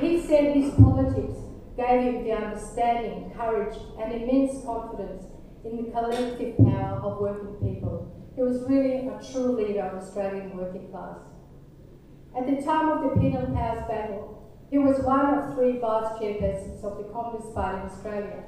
He 0.00 0.20
said 0.20 0.54
his 0.54 0.74
politics 0.74 1.38
gave 1.76 2.02
him 2.02 2.24
the 2.24 2.32
understanding, 2.32 3.32
courage, 3.34 3.76
and 3.98 4.12
immense 4.12 4.62
confidence 4.64 5.24
in 5.64 5.84
the 5.84 5.90
collective 5.90 6.58
power 6.58 7.00
of 7.02 7.20
working 7.20 7.54
people 7.54 8.23
he 8.34 8.42
was 8.42 8.64
really 8.68 9.06
a 9.06 9.20
true 9.32 9.52
leader 9.52 9.82
of 9.82 9.92
the 9.92 10.06
Australian 10.06 10.56
working 10.56 10.88
class. 10.90 11.18
At 12.36 12.46
the 12.46 12.60
time 12.62 12.88
of 12.88 13.02
the 13.02 13.20
Penal 13.20 13.54
Powers 13.54 13.86
battle, 13.86 14.34
he 14.70 14.78
was 14.78 14.98
one 15.04 15.34
of 15.34 15.54
three 15.54 15.78
vice 15.78 16.18
chairpersons 16.18 16.82
of 16.82 16.98
the 16.98 17.12
Communist 17.12 17.54
Party 17.54 17.82
in 17.82 17.86
Australia. 17.86 18.44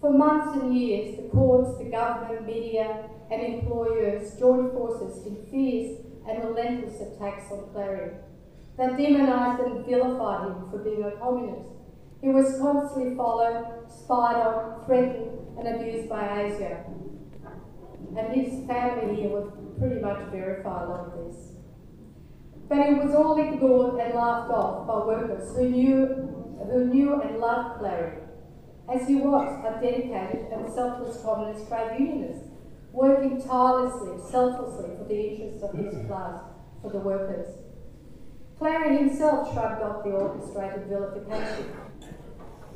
For 0.00 0.10
months 0.10 0.58
and 0.58 0.74
years, 0.74 1.16
the 1.16 1.28
courts, 1.28 1.78
the 1.78 1.90
government, 1.90 2.46
media, 2.46 3.10
and 3.30 3.42
employers 3.42 4.38
joined 4.38 4.72
forces 4.72 5.26
in 5.26 5.44
fierce 5.50 6.00
and 6.26 6.44
relentless 6.44 7.00
attacks 7.00 7.52
on 7.52 7.68
Clarrie 7.74 8.16
They 8.78 8.86
demonised 8.96 9.62
and 9.62 9.84
vilified 9.84 10.48
him 10.48 10.70
for 10.70 10.78
being 10.78 11.04
a 11.04 11.12
communist. 11.12 11.70
He 12.22 12.30
was 12.30 12.58
constantly 12.58 13.14
followed, 13.14 13.84
spied 13.88 14.36
on, 14.36 14.84
threatened, 14.86 15.58
and 15.58 15.68
abused 15.68 16.08
by 16.08 16.22
ASIO 16.22 17.03
and 18.16 18.32
his 18.32 18.66
family 18.66 19.16
here 19.16 19.30
would 19.30 19.78
pretty 19.78 20.00
much 20.00 20.30
verify 20.30 20.84
a 20.84 20.88
lot 20.88 21.12
of 21.12 21.26
this. 21.26 21.52
But 22.68 22.78
it 22.78 23.04
was 23.04 23.14
all 23.14 23.36
ignored 23.38 24.00
and 24.00 24.14
laughed 24.14 24.50
off 24.50 24.86
by 24.86 25.06
workers 25.06 25.54
who 25.56 25.68
knew, 25.68 26.06
who 26.70 26.86
knew 26.86 27.20
and 27.20 27.38
loved 27.38 27.80
Clarrie, 27.80 28.20
as 28.92 29.06
he 29.06 29.16
was 29.16 29.64
a 29.64 29.80
dedicated 29.80 30.46
and 30.52 30.72
selfless 30.72 31.20
communist 31.22 31.68
trade 31.68 31.98
unionist, 31.98 32.44
working 32.92 33.42
tirelessly, 33.42 34.18
selflessly 34.30 34.96
for 34.96 35.04
the 35.04 35.20
interests 35.20 35.62
of 35.62 35.74
his 35.74 36.06
class, 36.06 36.40
for 36.80 36.90
the 36.90 36.98
workers. 36.98 37.48
Clarrie 38.58 38.98
himself 38.98 39.52
shrugged 39.52 39.82
off 39.82 40.04
the 40.04 40.10
orchestrated 40.10 40.86
vilification. 40.86 41.72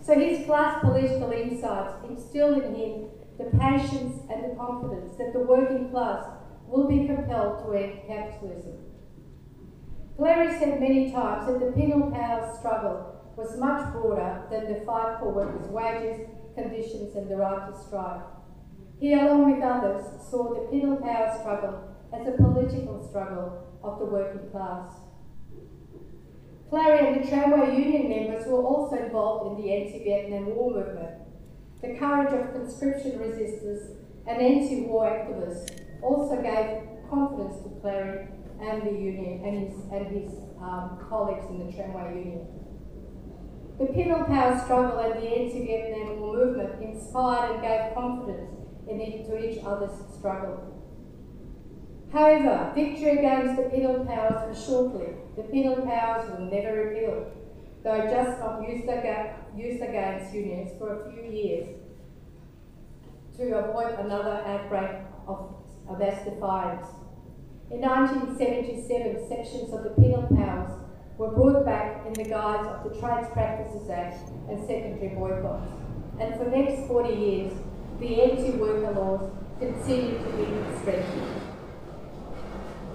So 0.02 0.18
his 0.18 0.44
class 0.46 0.80
political 0.80 1.30
insights 1.30 1.94
instilled 2.08 2.62
in 2.62 2.74
him 2.74 3.08
the 3.38 3.56
patience 3.56 4.22
and 4.28 4.44
the 4.44 4.56
confidence 4.56 5.16
that 5.16 5.32
the 5.32 5.40
working 5.40 5.88
class 5.90 6.26
will 6.66 6.88
be 6.88 7.06
compelled 7.06 7.64
to 7.64 7.72
end 7.72 8.00
capitalism. 8.06 8.78
Clarrie 10.18 10.58
said 10.58 10.80
many 10.80 11.12
times 11.12 11.46
that 11.46 11.60
the 11.60 11.72
penal 11.72 12.10
powers 12.10 12.58
struggle 12.58 13.14
was 13.36 13.56
much 13.56 13.92
broader 13.92 14.42
than 14.50 14.66
the 14.66 14.84
fight 14.84 15.18
for 15.20 15.32
workers' 15.32 15.70
wages, 15.70 16.26
conditions, 16.56 17.14
and 17.14 17.30
the 17.30 17.36
right 17.36 17.72
to 17.72 17.80
strike. 17.80 18.22
He, 18.98 19.14
along 19.14 19.52
with 19.52 19.62
others, 19.62 20.04
saw 20.28 20.52
the 20.52 20.66
penal 20.66 20.96
power 20.96 21.38
struggle 21.38 21.94
as 22.12 22.26
a 22.26 22.32
political 22.32 23.06
struggle 23.08 23.78
of 23.84 24.00
the 24.00 24.06
working 24.06 24.50
class. 24.50 24.92
Clarrie 26.68 27.06
and 27.06 27.24
the 27.24 27.28
Tramway 27.28 27.78
Union 27.78 28.08
members 28.08 28.46
were 28.48 28.62
also 28.62 28.96
involved 28.96 29.52
in 29.52 29.64
the 29.64 29.72
anti-Vietnam 29.72 30.56
War 30.56 30.72
movement. 30.72 31.17
The 31.80 31.94
courage 31.94 32.32
of 32.32 32.52
conscription 32.52 33.20
resistors 33.20 33.94
and 34.26 34.42
anti-war 34.42 35.06
activists 35.06 35.80
also 36.02 36.42
gave 36.42 37.08
confidence 37.08 37.62
to 37.62 37.68
Clarrie 37.80 38.26
and 38.60 38.82
the 38.82 38.90
union 38.90 39.44
and 39.44 39.68
his, 39.68 39.84
and 39.92 40.06
his 40.08 40.32
um, 40.60 40.98
colleagues 41.08 41.46
in 41.50 41.66
the 41.66 41.72
Tramway 41.72 42.18
Union. 42.18 42.46
The 43.78 43.86
penal 43.86 44.24
power 44.24 44.58
struggle 44.64 44.98
and 44.98 45.22
the 45.22 45.28
anti-Vietnam 45.28 46.18
War 46.18 46.36
movement 46.36 46.82
inspired 46.82 47.52
and 47.52 47.62
gave 47.62 47.94
confidence 47.94 48.50
in 48.88 49.00
it, 49.00 49.26
to 49.26 49.38
each 49.38 49.62
other's 49.64 49.92
struggle. 50.18 50.74
However, 52.12 52.72
victory 52.74 53.18
against 53.18 53.56
the 53.56 53.68
penal 53.68 54.04
powers 54.04 54.48
was 54.48 54.64
short-lived. 54.64 55.36
The 55.36 55.42
penal 55.44 55.86
powers 55.86 56.28
were 56.30 56.40
never 56.40 56.88
repealed, 56.88 57.26
though 57.84 58.00
just 58.10 58.40
not 58.40 58.68
used, 58.68 58.86
used 59.58 59.82
against 59.82 60.32
unions 60.32 60.70
for 60.78 60.94
a 60.94 61.10
few 61.10 61.22
years 61.22 61.66
to 63.36 63.58
avoid 63.58 63.98
another 63.98 64.42
outbreak 64.46 64.90
of, 65.26 65.54
of 65.88 65.98
mass 65.98 66.24
defiance. 66.24 66.86
In 67.70 67.80
1977, 67.80 69.28
sections 69.28 69.72
of 69.72 69.84
the 69.84 69.90
penal 69.90 70.26
powers 70.34 70.70
were 71.18 71.32
brought 71.32 71.64
back 71.64 72.06
in 72.06 72.12
the 72.12 72.24
guise 72.24 72.66
of 72.66 72.84
the 72.84 73.00
Trades 73.00 73.28
Practices 73.32 73.90
Act 73.90 74.30
and 74.48 74.64
secondary 74.66 75.14
boycotts. 75.14 75.70
And 76.20 76.34
for 76.36 76.44
the 76.44 76.50
next 76.50 76.86
40 76.86 77.14
years, 77.14 77.52
the 78.00 78.22
anti-worker 78.22 78.92
laws 78.92 79.30
continued 79.58 80.22
to 80.24 80.30
be 80.36 80.44
strengthened. 80.80 81.42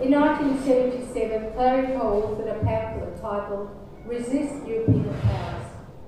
In 0.02 0.12
1977, 0.12 1.52
Clarrie 1.52 1.99
co-authored 1.99 2.62
a 2.62 2.65
pamphlet 2.65 3.21
titled 3.21 3.69
Resist 4.06 4.65
European 4.67 5.13
Powers, 5.21 5.62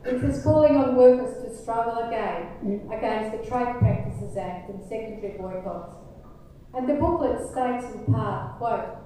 which 0.05 0.21
was 0.21 0.43
calling 0.43 0.77
on 0.77 0.95
workers 0.95 1.43
to 1.43 1.61
struggle 1.61 1.97
again 2.07 2.47
mm. 2.63 2.95
against 2.95 3.31
the 3.31 3.49
Trade 3.49 3.79
Practices 3.79 4.37
Act 4.37 4.69
and 4.69 4.83
secondary 4.83 5.35
boycotts. 5.37 5.95
And 6.75 6.87
the 6.87 6.93
booklet 6.93 7.41
states 7.49 7.85
in 7.95 8.13
part, 8.13 8.57
quote, 8.59 8.97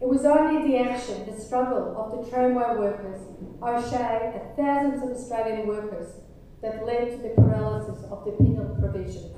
it 0.00 0.08
was 0.08 0.24
only 0.24 0.70
the 0.70 0.78
action, 0.78 1.26
the 1.26 1.38
struggle 1.38 1.94
of 1.96 2.24
the 2.24 2.30
tramway 2.30 2.78
workers, 2.78 3.20
O'Shea 3.60 4.32
and 4.34 4.56
thousands 4.56 5.02
of 5.02 5.10
Australian 5.10 5.66
workers 5.66 6.12
that 6.62 6.86
led 6.86 7.10
to 7.10 7.16
the 7.16 7.34
paralysis 7.34 8.04
of 8.10 8.24
the 8.24 8.32
penal 8.32 8.76
provisions. 8.78 9.36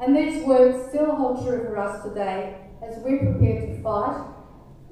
And 0.00 0.16
these 0.16 0.44
words 0.44 0.88
still 0.88 1.14
hold 1.14 1.46
true 1.46 1.64
for 1.64 1.78
us 1.78 2.02
today 2.02 2.56
as 2.82 3.02
we 3.04 3.18
prepare 3.18 3.66
to 3.66 3.82
fight, 3.82 4.26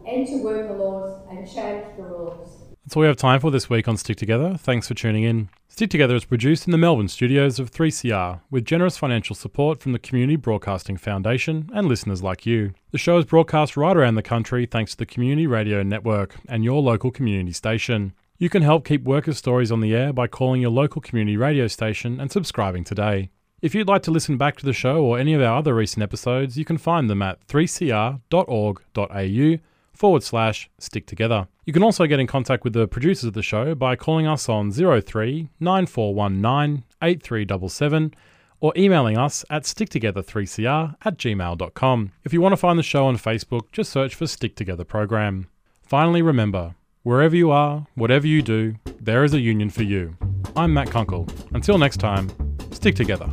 anti-worker 0.06 0.68
the 0.68 0.74
laws 0.74 1.20
and 1.30 1.46
change 1.46 1.84
the 1.96 2.02
rules. 2.02 2.61
That's 2.92 2.98
all 2.98 3.00
we 3.00 3.06
have 3.06 3.16
time 3.16 3.40
for 3.40 3.50
this 3.50 3.70
week 3.70 3.88
on 3.88 3.96
Stick 3.96 4.18
Together. 4.18 4.58
Thanks 4.58 4.86
for 4.86 4.92
tuning 4.92 5.24
in. 5.24 5.48
Stick 5.66 5.88
Together 5.88 6.14
is 6.14 6.26
produced 6.26 6.66
in 6.66 6.72
the 6.72 6.76
Melbourne 6.76 7.08
studios 7.08 7.58
of 7.58 7.70
3CR 7.70 8.42
with 8.50 8.66
generous 8.66 8.98
financial 8.98 9.34
support 9.34 9.80
from 9.80 9.92
the 9.92 9.98
Community 9.98 10.36
Broadcasting 10.36 10.98
Foundation 10.98 11.70
and 11.72 11.86
listeners 11.86 12.22
like 12.22 12.44
you. 12.44 12.74
The 12.90 12.98
show 12.98 13.16
is 13.16 13.24
broadcast 13.24 13.78
right 13.78 13.96
around 13.96 14.16
the 14.16 14.22
country 14.22 14.66
thanks 14.66 14.90
to 14.90 14.98
the 14.98 15.06
Community 15.06 15.46
Radio 15.46 15.82
Network 15.82 16.36
and 16.50 16.64
your 16.64 16.82
local 16.82 17.10
community 17.10 17.52
station. 17.52 18.12
You 18.36 18.50
can 18.50 18.60
help 18.60 18.84
keep 18.84 19.04
workers' 19.04 19.38
stories 19.38 19.72
on 19.72 19.80
the 19.80 19.96
air 19.96 20.12
by 20.12 20.26
calling 20.26 20.60
your 20.60 20.70
local 20.70 21.00
community 21.00 21.38
radio 21.38 21.68
station 21.68 22.20
and 22.20 22.30
subscribing 22.30 22.84
today. 22.84 23.30
If 23.62 23.74
you'd 23.74 23.88
like 23.88 24.02
to 24.02 24.10
listen 24.10 24.36
back 24.36 24.58
to 24.58 24.66
the 24.66 24.74
show 24.74 25.02
or 25.02 25.18
any 25.18 25.32
of 25.32 25.40
our 25.40 25.56
other 25.56 25.74
recent 25.74 26.02
episodes, 26.02 26.58
you 26.58 26.66
can 26.66 26.76
find 26.76 27.08
them 27.08 27.22
at 27.22 27.46
3cr.org.au 27.46 29.58
forward 30.02 30.24
slash 30.24 30.68
stick 30.78 31.06
together. 31.06 31.46
You 31.64 31.72
can 31.72 31.84
also 31.84 32.06
get 32.06 32.18
in 32.18 32.26
contact 32.26 32.64
with 32.64 32.72
the 32.72 32.88
producers 32.88 33.22
of 33.22 33.34
the 33.34 33.42
show 33.42 33.76
by 33.76 33.94
calling 33.94 34.26
us 34.26 34.48
on 34.48 34.72
03 34.72 35.48
9419 35.60 36.82
8377 37.00 38.12
or 38.58 38.72
emailing 38.76 39.16
us 39.16 39.44
at 39.48 39.62
sticktogether3cr 39.62 40.96
at 41.04 41.16
gmail.com. 41.18 42.10
If 42.24 42.32
you 42.32 42.40
want 42.40 42.52
to 42.52 42.56
find 42.56 42.80
the 42.80 42.82
show 42.82 43.06
on 43.06 43.16
Facebook, 43.16 43.70
just 43.70 43.92
search 43.92 44.16
for 44.16 44.26
Stick 44.26 44.56
Together 44.56 44.82
Program. 44.84 45.46
Finally, 45.84 46.22
remember, 46.22 46.74
wherever 47.04 47.36
you 47.36 47.52
are, 47.52 47.86
whatever 47.94 48.26
you 48.26 48.42
do, 48.42 48.74
there 49.00 49.22
is 49.22 49.34
a 49.34 49.40
union 49.40 49.70
for 49.70 49.84
you. 49.84 50.16
I'm 50.56 50.74
Matt 50.74 50.90
Kunkel. 50.90 51.28
Until 51.52 51.78
next 51.78 51.98
time, 51.98 52.28
stick 52.72 52.96
together. 52.96 53.30